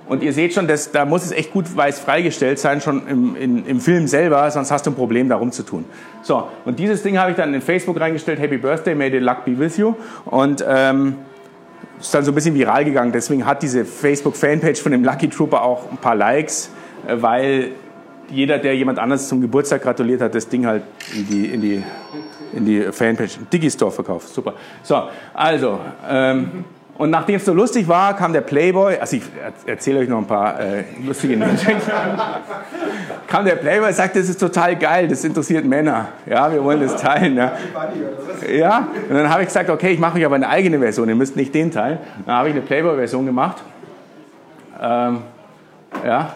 Und 0.07 0.23
ihr 0.23 0.33
seht 0.33 0.55
schon, 0.55 0.67
das, 0.67 0.91
da 0.91 1.05
muss 1.05 1.23
es 1.23 1.31
echt 1.31 1.53
gut 1.53 1.65
weiß 1.75 1.99
freigestellt 1.99 2.57
sein, 2.57 2.81
schon 2.81 3.07
im, 3.07 3.35
in, 3.35 3.65
im 3.67 3.79
Film 3.79 4.07
selber, 4.07 4.49
sonst 4.49 4.71
hast 4.71 4.87
du 4.87 4.89
ein 4.89 4.95
Problem, 4.95 5.29
da 5.29 5.35
rumzutun. 5.35 5.85
So, 6.23 6.47
und 6.65 6.79
dieses 6.79 7.03
Ding 7.03 7.19
habe 7.19 7.29
ich 7.29 7.37
dann 7.37 7.53
in 7.53 7.61
Facebook 7.61 7.99
reingestellt, 7.99 8.39
Happy 8.39 8.57
Birthday, 8.57 8.95
may 8.95 9.11
the 9.11 9.19
luck 9.19 9.45
be 9.45 9.57
with 9.57 9.77
you. 9.77 9.93
Und 10.25 10.65
ähm, 10.67 11.15
ist 11.99 12.13
dann 12.13 12.23
so 12.23 12.31
ein 12.31 12.35
bisschen 12.35 12.55
viral 12.55 12.85
gegangen. 12.85 13.11
Deswegen 13.11 13.45
hat 13.45 13.61
diese 13.61 13.85
Facebook-Fanpage 13.85 14.81
von 14.81 14.91
dem 14.91 15.03
Lucky 15.03 15.29
Trooper 15.29 15.61
auch 15.61 15.91
ein 15.91 15.97
paar 15.97 16.15
Likes, 16.15 16.69
äh, 17.07 17.15
weil 17.21 17.71
jeder, 18.29 18.59
der 18.59 18.75
jemand 18.75 18.99
anders 18.99 19.27
zum 19.27 19.41
Geburtstag 19.41 19.81
gratuliert 19.81 20.21
hat, 20.21 20.35
das 20.35 20.47
Ding 20.47 20.65
halt 20.65 20.83
in 21.15 21.27
die, 21.27 21.45
in 21.47 21.61
die, 21.61 21.83
in 22.53 22.65
die 22.65 22.81
Fanpage 22.91 23.39
Digistore 23.51 23.91
verkauft. 23.91 24.29
Super. 24.29 24.53
So, 24.83 25.09
also, 25.33 25.79
ähm, 26.07 26.63
und 26.99 27.11
nachdem 27.11 27.37
es 27.37 27.45
so 27.45 27.53
lustig 27.53 27.87
war, 27.87 28.13
kam 28.13 28.33
der 28.33 28.41
Playboy, 28.41 28.97
also 28.99 29.15
ich 29.15 29.23
erzähle 29.65 29.99
euch 29.99 30.09
noch 30.09 30.17
ein 30.17 30.27
paar 30.27 30.59
äh, 30.59 30.83
lustige 31.01 31.37
Nebenschenken, 31.37 31.89
kam 33.27 33.45
der 33.45 33.55
Playboy 33.55 33.87
und 33.87 33.95
sagte, 33.95 34.19
das 34.19 34.27
ist 34.27 34.37
total 34.37 34.75
geil, 34.75 35.07
das 35.07 35.23
interessiert 35.23 35.63
Männer. 35.63 36.09
Ja, 36.25 36.51
wir 36.51 36.61
wollen 36.61 36.81
das 36.81 37.01
teilen. 37.01 37.37
Ja, 37.37 37.53
ja. 38.53 38.87
und 39.07 39.15
dann 39.15 39.29
habe 39.29 39.43
ich 39.43 39.47
gesagt, 39.47 39.69
okay, 39.69 39.91
ich 39.91 39.99
mache 39.99 40.17
euch 40.17 40.25
aber 40.25 40.35
eine 40.35 40.49
eigene 40.49 40.77
Version, 40.77 41.07
ihr 41.07 41.15
müsst 41.15 41.37
nicht 41.37 41.55
den 41.55 41.71
teilen. 41.71 41.99
Dann 42.25 42.35
habe 42.35 42.49
ich 42.49 42.53
eine 42.53 42.63
Playboy-Version 42.63 43.25
gemacht. 43.25 43.63
Ähm, 44.81 45.21
ja, 46.05 46.33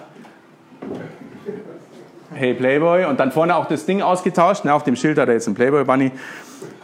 Hey 2.36 2.54
Playboy 2.54 3.06
und 3.06 3.20
dann 3.20 3.32
vorne 3.32 3.56
auch 3.56 3.66
das 3.66 3.86
Ding 3.86 4.02
ausgetauscht. 4.02 4.64
Ne, 4.64 4.74
auf 4.74 4.84
dem 4.84 4.96
Schild 4.96 5.20
hat 5.20 5.28
er 5.28 5.34
jetzt 5.34 5.48
einen 5.48 5.56
Playboy 5.56 5.84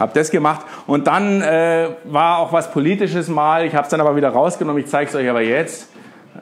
Hab 0.00 0.14
das 0.14 0.30
gemacht 0.30 0.64
und 0.86 1.06
dann 1.06 1.42
äh, 1.42 1.88
war 2.04 2.38
auch 2.38 2.52
was 2.52 2.70
Politisches 2.70 3.28
mal. 3.28 3.66
Ich 3.66 3.74
habe 3.74 3.84
es 3.84 3.90
dann 3.90 4.00
aber 4.00 4.16
wieder 4.16 4.30
rausgenommen. 4.30 4.82
Ich 4.82 4.88
zeige 4.88 5.10
es 5.10 5.14
euch 5.14 5.28
aber 5.28 5.42
jetzt, 5.42 5.88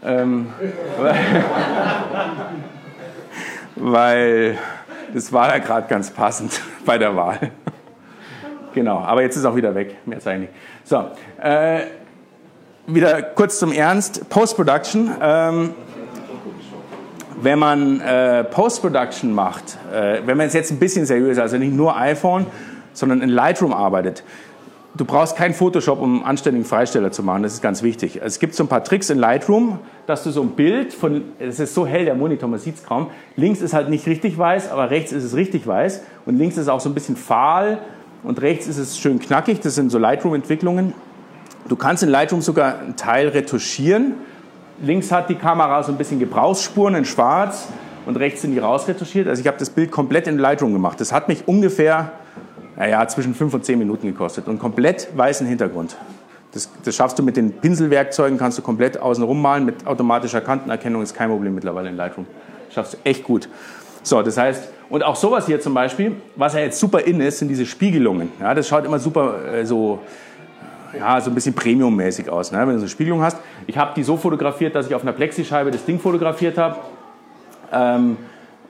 ähm, 0.04 0.52
weil 3.76 4.58
das 5.12 5.32
war 5.32 5.48
ja 5.48 5.58
gerade 5.58 5.88
ganz 5.88 6.10
passend 6.10 6.60
bei 6.86 6.98
der 6.98 7.16
Wahl. 7.16 7.38
genau, 8.74 8.98
aber 8.98 9.22
jetzt 9.22 9.36
ist 9.36 9.44
auch 9.44 9.56
wieder 9.56 9.74
weg. 9.74 9.96
Mehr 10.06 10.20
zeige 10.20 10.44
ich 10.44 10.50
nicht. 10.50 10.60
So, 10.84 11.10
äh, 11.42 11.80
wieder 12.86 13.22
kurz 13.22 13.58
zum 13.58 13.72
Ernst. 13.72 14.28
Post-Production. 14.28 15.10
Ähm, 15.20 15.74
wenn 17.40 17.58
man 17.58 18.00
äh, 18.00 18.44
Post-Production 18.44 19.32
macht, 19.32 19.78
äh, 19.92 20.26
wenn 20.26 20.36
man 20.36 20.46
es 20.46 20.54
jetzt 20.54 20.72
ein 20.72 20.78
bisschen 20.78 21.06
seriöser, 21.06 21.42
also 21.42 21.56
nicht 21.56 21.72
nur 21.72 21.96
iPhone, 21.96 22.46
sondern 22.98 23.22
in 23.22 23.28
Lightroom 23.28 23.72
arbeitet, 23.72 24.24
du 24.96 25.04
brauchst 25.04 25.36
kein 25.36 25.54
Photoshop, 25.54 26.00
um 26.00 26.16
einen 26.16 26.24
anständigen 26.24 26.66
Freisteller 26.66 27.12
zu 27.12 27.22
machen. 27.22 27.42
Das 27.42 27.54
ist 27.54 27.62
ganz 27.62 27.82
wichtig. 27.82 28.20
Es 28.22 28.38
gibt 28.38 28.54
so 28.54 28.64
ein 28.64 28.68
paar 28.68 28.84
Tricks 28.84 29.10
in 29.10 29.18
Lightroom, 29.18 29.78
dass 30.06 30.24
du 30.24 30.30
so 30.30 30.42
ein 30.42 30.50
Bild 30.50 30.92
von, 30.92 31.22
es 31.38 31.60
ist 31.60 31.74
so 31.74 31.86
hell, 31.86 32.04
der 32.04 32.14
Monitor, 32.14 32.48
man 32.48 32.58
sieht 32.58 32.76
es 32.76 32.84
kaum. 32.84 33.08
Links 33.36 33.60
ist 33.60 33.74
halt 33.74 33.90
nicht 33.90 34.06
richtig 34.06 34.36
weiß, 34.36 34.70
aber 34.70 34.90
rechts 34.90 35.12
ist 35.12 35.24
es 35.24 35.34
richtig 35.34 35.66
weiß. 35.66 36.02
Und 36.26 36.36
links 36.36 36.56
ist 36.56 36.68
auch 36.68 36.80
so 36.80 36.88
ein 36.88 36.94
bisschen 36.94 37.16
fahl 37.16 37.78
und 38.22 38.40
rechts 38.42 38.66
ist 38.66 38.78
es 38.78 38.98
schön 38.98 39.18
knackig. 39.18 39.60
Das 39.60 39.74
sind 39.74 39.90
so 39.90 39.98
Lightroom-Entwicklungen. 39.98 40.94
Du 41.68 41.76
kannst 41.76 42.02
in 42.02 42.08
Lightroom 42.08 42.40
sogar 42.40 42.78
einen 42.78 42.96
Teil 42.96 43.28
retuschieren 43.28 44.14
Links 44.80 45.10
hat 45.10 45.28
die 45.28 45.34
Kamera 45.34 45.82
so 45.82 45.90
ein 45.90 45.98
bisschen 45.98 46.20
Gebrauchsspuren 46.20 46.94
in 46.94 47.04
schwarz 47.04 47.68
und 48.06 48.16
rechts 48.16 48.42
sind 48.42 48.52
die 48.52 48.60
rausretuschiert. 48.60 49.26
Also 49.26 49.40
ich 49.40 49.48
habe 49.48 49.58
das 49.58 49.70
Bild 49.70 49.90
komplett 49.90 50.28
in 50.28 50.38
Lightroom 50.38 50.72
gemacht. 50.72 51.00
Das 51.00 51.12
hat 51.12 51.28
mich 51.28 51.48
ungefähr 51.48 52.12
naja, 52.78 53.06
zwischen 53.08 53.34
5 53.34 53.52
und 53.54 53.64
10 53.64 53.78
Minuten 53.78 54.06
gekostet 54.06 54.46
und 54.46 54.60
komplett 54.60 55.08
weißen 55.16 55.46
Hintergrund. 55.46 55.96
Das, 56.52 56.70
das, 56.84 56.94
schaffst 56.94 57.18
du 57.18 57.24
mit 57.24 57.36
den 57.36 57.52
Pinselwerkzeugen, 57.52 58.38
kannst 58.38 58.56
du 58.56 58.62
komplett 58.62 58.98
außen 58.98 59.22
rum 59.22 59.42
malen. 59.42 59.64
Mit 59.64 59.86
automatischer 59.86 60.40
Kantenerkennung 60.40 61.02
ist 61.02 61.14
kein 61.14 61.28
Problem 61.28 61.54
mittlerweile 61.56 61.88
in 61.88 61.96
Lightroom. 61.96 62.26
Schaffst 62.70 62.94
du 62.94 62.98
echt 63.02 63.24
gut. 63.24 63.48
So, 64.04 64.22
das 64.22 64.38
heißt, 64.38 64.68
und 64.88 65.02
auch 65.02 65.16
sowas 65.16 65.46
hier 65.46 65.60
zum 65.60 65.74
Beispiel, 65.74 66.12
was 66.36 66.54
ja 66.54 66.60
jetzt 66.60 66.78
super 66.78 67.00
in 67.00 67.20
ist, 67.20 67.40
sind 67.40 67.48
diese 67.48 67.66
Spiegelungen. 67.66 68.30
Ja, 68.40 68.54
das 68.54 68.68
schaut 68.68 68.84
immer 68.84 68.98
super 68.98 69.52
äh, 69.52 69.66
so 69.66 69.98
ja, 70.96 71.20
so 71.20 71.30
ein 71.30 71.34
bisschen 71.34 71.54
Premium-mäßig 71.54 72.30
aus, 72.30 72.52
ne? 72.52 72.60
wenn 72.60 72.68
du 72.68 72.74
so 72.74 72.82
eine 72.82 72.88
Spiegelung 72.88 73.20
hast. 73.20 73.36
Ich 73.66 73.76
habe 73.76 73.92
die 73.94 74.02
so 74.02 74.16
fotografiert, 74.16 74.74
dass 74.74 74.86
ich 74.86 74.94
auf 74.94 75.02
einer 75.02 75.12
Plexischeibe 75.12 75.70
das 75.70 75.84
Ding 75.84 75.98
fotografiert 75.98 76.56
habe 76.56 76.78
ähm, 77.72 78.16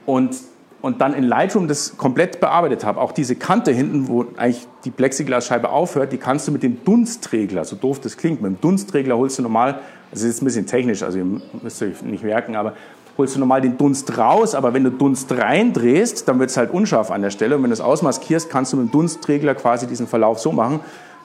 und, 0.05 0.35
und 0.81 1.01
dann 1.01 1.15
in 1.15 1.25
Lightroom 1.25 1.69
das 1.69 1.97
komplett 1.97 2.41
bearbeitet 2.41 2.85
habe. 2.85 3.01
Auch 3.01 3.13
diese 3.13 3.35
Kante 3.35 3.73
hinten, 3.73 4.09
wo 4.09 4.27
eigentlich 4.37 4.67
die 4.85 4.91
Plexiglasscheibe 4.91 5.71
aufhört, 5.71 6.13
die 6.13 6.19
kannst 6.19 6.47
du 6.47 6.53
mit 6.53 6.63
dem 6.63 6.85
Dunstregler, 6.85 7.65
so 7.65 7.77
doof 7.77 8.01
das 8.01 8.17
klingt, 8.17 8.41
mit 8.43 8.53
dem 8.53 8.61
Dunstregler 8.61 9.17
holst 9.17 9.39
du 9.39 9.43
normal, 9.43 9.81
das 10.11 10.23
ist 10.23 10.41
ein 10.41 10.45
bisschen 10.45 10.67
technisch, 10.67 11.03
also 11.03 11.19
ihr 11.19 11.27
müsst 11.63 11.83
euch 11.83 12.01
nicht 12.03 12.23
merken, 12.23 12.57
aber 12.57 12.75
holst 13.19 13.35
du 13.35 13.41
normal 13.41 13.61
den 13.61 13.77
Dunst 13.77 14.17
raus, 14.17 14.55
aber 14.55 14.73
wenn 14.73 14.85
du 14.85 14.91
Dunst 14.91 15.31
reindrehst, 15.33 16.29
dann 16.29 16.39
wird 16.39 16.51
es 16.51 16.57
halt 16.57 16.71
unscharf 16.71 17.11
an 17.11 17.21
der 17.21 17.31
Stelle. 17.31 17.57
Und 17.57 17.65
wenn 17.65 17.71
du 17.71 17.75
es 17.75 17.81
ausmaskierst, 17.81 18.49
kannst 18.49 18.73
du 18.73 18.77
mit 18.77 18.87
dem 18.87 18.93
Dunstregler 18.93 19.57
quasi 19.57 19.89
diesen 19.89 20.07
Verlauf 20.07 20.39
so 20.39 20.53
machen, 20.53 20.81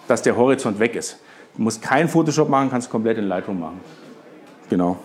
dass 0.07 0.23
der 0.23 0.35
Horizont 0.35 0.79
weg 0.79 0.95
ist. 0.95 1.19
Du 1.55 1.61
musst 1.61 1.83
keinen 1.83 2.09
Photoshop 2.09 2.49
machen, 2.49 2.71
kannst 2.71 2.89
komplett 2.89 3.19
in 3.19 3.27
Lightroom 3.27 3.59
machen. 3.59 3.79
Genau. 4.69 4.97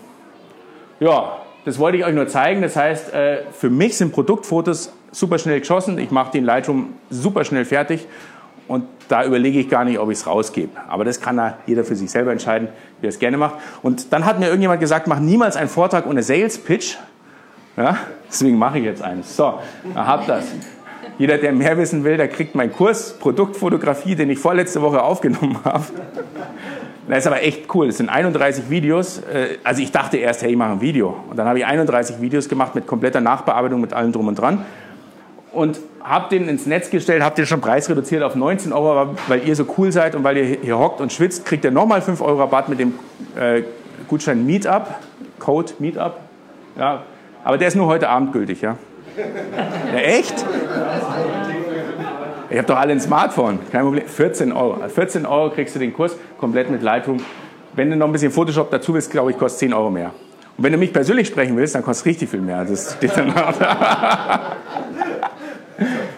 Ja, 0.99 1.37
das 1.65 1.79
wollte 1.79 1.97
ich 1.97 2.05
euch 2.05 2.13
nur 2.13 2.27
zeigen. 2.27 2.61
Das 2.61 2.75
heißt, 2.75 3.13
äh, 3.13 3.37
für 3.51 3.69
mich 3.69 3.97
sind 3.97 4.11
Produktfotos 4.11 4.93
super 5.11 5.37
schnell 5.37 5.59
geschossen. 5.59 5.97
Ich 5.97 6.11
mache 6.11 6.31
die 6.31 6.37
in 6.39 6.45
Lightroom 6.45 6.93
super 7.09 7.43
schnell 7.43 7.65
fertig 7.65 8.07
und 8.67 8.85
da 9.07 9.25
überlege 9.25 9.59
ich 9.59 9.69
gar 9.69 9.83
nicht, 9.83 9.97
ob 9.97 10.11
ich 10.11 10.19
es 10.19 10.27
rausgebe. 10.27 10.69
Aber 10.87 11.03
das 11.03 11.19
kann 11.19 11.37
da 11.37 11.57
jeder 11.65 11.83
für 11.83 11.95
sich 11.95 12.11
selber 12.11 12.31
entscheiden, 12.31 12.67
wie 13.01 13.07
er 13.07 13.09
es 13.09 13.17
gerne 13.17 13.37
macht. 13.37 13.55
Und 13.81 14.13
dann 14.13 14.25
hat 14.25 14.39
mir 14.39 14.45
irgendjemand 14.45 14.79
gesagt, 14.79 15.07
mach 15.07 15.19
niemals 15.19 15.55
einen 15.55 15.69
Vortrag 15.69 16.05
ohne 16.05 16.21
Sales 16.21 16.57
Pitch. 16.59 16.95
Ja, 17.75 17.97
deswegen 18.29 18.57
mache 18.57 18.77
ich 18.77 18.85
jetzt 18.85 19.01
einen. 19.01 19.23
So, 19.23 19.59
habt 19.95 20.29
das. 20.29 20.45
Jeder, 21.17 21.37
der 21.37 21.51
mehr 21.51 21.77
wissen 21.77 22.03
will, 22.03 22.17
der 22.17 22.27
kriegt 22.27 22.55
meinen 22.55 22.71
Kurs 22.71 23.17
Produktfotografie, 23.17 24.15
den 24.15 24.29
ich 24.29 24.39
vorletzte 24.39 24.81
Woche 24.81 25.01
aufgenommen 25.01 25.59
habe. 25.65 25.85
Das 27.09 27.19
ist 27.19 27.27
aber 27.27 27.41
echt 27.41 27.73
cool. 27.73 27.87
Das 27.87 27.97
sind 27.97 28.07
31 28.07 28.69
Videos. 28.69 29.17
Äh, 29.17 29.57
also 29.63 29.81
ich 29.81 29.91
dachte 29.91 30.17
erst, 30.17 30.43
hey, 30.43 30.51
ich 30.51 30.57
mache 30.57 30.73
ein 30.73 30.81
Video. 30.81 31.15
Und 31.29 31.37
dann 31.37 31.47
habe 31.47 31.57
ich 31.57 31.65
31 31.65 32.21
Videos 32.21 32.47
gemacht 32.47 32.75
mit 32.75 32.85
kompletter 32.85 33.19
Nachbearbeitung, 33.19 33.81
mit 33.81 33.93
allem 33.93 34.11
drum 34.11 34.27
und 34.27 34.35
dran. 34.35 34.63
Und 35.51 35.79
habe 36.03 36.29
den 36.29 36.47
ins 36.47 36.67
Netz 36.67 36.91
gestellt, 36.91 37.23
habe 37.23 37.35
den 37.35 37.47
schon 37.47 37.61
preisreduziert 37.61 38.21
auf 38.21 38.35
19 38.35 38.71
Euro, 38.71 39.15
weil 39.27 39.47
ihr 39.47 39.55
so 39.55 39.65
cool 39.77 39.91
seid 39.91 40.13
und 40.15 40.23
weil 40.23 40.37
ihr 40.37 40.57
hier 40.61 40.77
hockt 40.77 41.01
und 41.01 41.11
schwitzt, 41.11 41.45
kriegt 41.45 41.65
ihr 41.65 41.71
nochmal 41.71 42.03
5 42.03 42.21
Euro 42.21 42.41
Rabatt 42.41 42.69
mit 42.69 42.79
dem 42.79 42.93
äh, 43.35 43.63
Gutschein 44.07 44.45
Meetup, 44.45 44.87
Code 45.39 45.73
Meetup. 45.79 46.19
Ja, 46.77 47.01
aber 47.43 47.57
der 47.57 47.69
ist 47.69 47.75
nur 47.75 47.87
heute 47.87 48.07
Abend 48.07 48.31
gültig, 48.31 48.61
ja. 48.61 48.77
Ja, 49.91 49.99
echt? 49.99 50.45
Ich 52.49 52.57
habe 52.57 52.67
doch 52.67 52.77
alle 52.77 52.93
ein 52.93 52.99
Smartphone, 52.99 53.59
kein 53.71 53.83
Problem. 53.83 54.07
14 54.07 54.51
Euro. 54.51 54.77
14 54.87 55.25
Euro 55.27 55.51
kriegst 55.51 55.75
du 55.75 55.79
den 55.79 55.93
Kurs 55.93 56.15
komplett 56.39 56.71
mit 56.71 56.81
Lightroom. 56.81 57.17
Wenn 57.73 57.91
du 57.91 57.95
noch 57.95 58.07
ein 58.07 58.11
bisschen 58.11 58.31
Photoshop 58.31 58.71
dazu 58.71 58.93
willst, 58.93 59.11
glaube 59.11 59.29
ich, 59.31 59.37
kostet 59.37 59.59
10 59.59 59.73
Euro 59.73 59.91
mehr. 59.91 60.11
Und 60.57 60.63
wenn 60.63 60.71
du 60.71 60.79
mich 60.79 60.91
persönlich 60.91 61.27
sprechen 61.27 61.55
willst, 61.55 61.75
dann 61.75 61.83
kostet 61.83 62.01
es 62.01 62.05
richtig 62.07 62.29
viel 62.29 62.41
mehr. 62.41 62.65
Das 62.65 62.93
steht 62.93 63.15
dann 63.15 63.31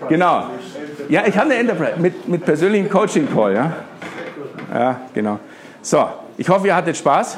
genau. 0.10 0.46
Ja, 1.10 1.24
ich 1.28 1.38
habe 1.38 1.48
eine 1.48 1.56
Enterprise 1.56 2.00
mit, 2.00 2.28
mit 2.30 2.46
persönlichem 2.46 2.90
Coaching-Call. 2.90 3.54
Ja? 3.54 3.74
ja, 4.74 5.02
genau. 5.14 5.38
So, 5.82 6.08
ich 6.38 6.48
hoffe, 6.48 6.68
ihr 6.68 6.76
hattet 6.76 6.96
Spaß. 6.96 7.38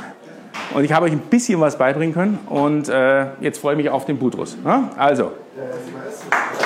Und 0.76 0.84
ich 0.84 0.94
habe 0.94 1.08
euch 1.08 1.12
ein 1.12 1.20
bisschen 1.20 1.60
was 1.60 1.78
beibringen 1.78 2.14
können. 2.14 2.38
Und 2.48 2.90
äh, 2.90 3.26
jetzt 3.42 3.60
freue 3.60 3.74
ich 3.74 3.78
mich 3.78 3.90
auf 3.90 4.06
den 4.06 4.20
Butrus. 4.20 4.56
Ja? 4.64 4.92
Also. 4.98 5.32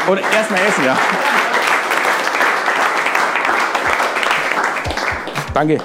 Und 0.09 0.19
erstmal 0.19 0.59
essen, 0.67 0.85
ja. 0.85 0.97
Danke. 5.57 5.79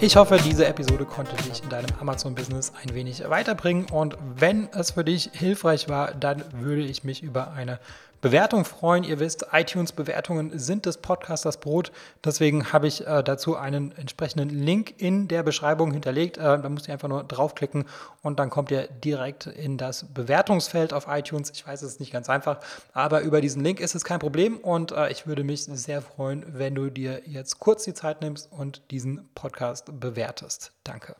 Ich 0.00 0.16
hoffe, 0.16 0.36
diese 0.36 0.66
Episode 0.66 1.06
konnte 1.06 1.34
dich 1.44 1.62
in 1.62 1.70
deinem 1.70 1.88
Amazon-Business 1.98 2.74
ein 2.82 2.94
wenig 2.94 3.26
weiterbringen. 3.26 3.86
Und 3.86 4.18
wenn 4.36 4.68
es 4.74 4.90
für 4.90 5.02
dich 5.02 5.30
hilfreich 5.32 5.88
war, 5.88 6.12
dann 6.12 6.44
würde 6.52 6.82
ich 6.82 7.02
mich 7.02 7.22
über 7.22 7.52
eine 7.52 7.78
Bewertungen 8.20 8.64
freuen. 8.64 9.04
Ihr 9.04 9.18
wisst, 9.18 9.46
iTunes-Bewertungen 9.52 10.58
sind 10.58 10.86
des 10.86 10.98
Podcasters 10.98 11.58
Brot. 11.58 11.90
Deswegen 12.24 12.72
habe 12.72 12.86
ich 12.86 13.06
äh, 13.06 13.22
dazu 13.22 13.56
einen 13.56 13.92
entsprechenden 13.92 14.50
Link 14.50 14.94
in 14.98 15.28
der 15.28 15.42
Beschreibung 15.42 15.92
hinterlegt. 15.92 16.36
Äh, 16.36 16.42
da 16.42 16.68
müsst 16.68 16.88
ihr 16.88 16.94
einfach 16.94 17.08
nur 17.08 17.24
draufklicken 17.24 17.86
und 18.22 18.38
dann 18.38 18.50
kommt 18.50 18.70
ihr 18.70 18.88
direkt 18.88 19.46
in 19.46 19.78
das 19.78 20.04
Bewertungsfeld 20.12 20.92
auf 20.92 21.06
iTunes. 21.08 21.50
Ich 21.50 21.66
weiß, 21.66 21.82
es 21.82 21.92
ist 21.92 22.00
nicht 22.00 22.12
ganz 22.12 22.28
einfach, 22.28 22.60
aber 22.92 23.22
über 23.22 23.40
diesen 23.40 23.64
Link 23.64 23.80
ist 23.80 23.94
es 23.94 24.04
kein 24.04 24.18
Problem 24.18 24.58
und 24.58 24.92
äh, 24.92 25.10
ich 25.10 25.26
würde 25.26 25.44
mich 25.44 25.64
sehr 25.64 26.02
freuen, 26.02 26.44
wenn 26.46 26.74
du 26.74 26.90
dir 26.90 27.22
jetzt 27.26 27.58
kurz 27.58 27.84
die 27.84 27.94
Zeit 27.94 28.20
nimmst 28.20 28.50
und 28.52 28.82
diesen 28.90 29.28
Podcast 29.34 30.00
bewertest. 30.00 30.72
Danke. 30.84 31.16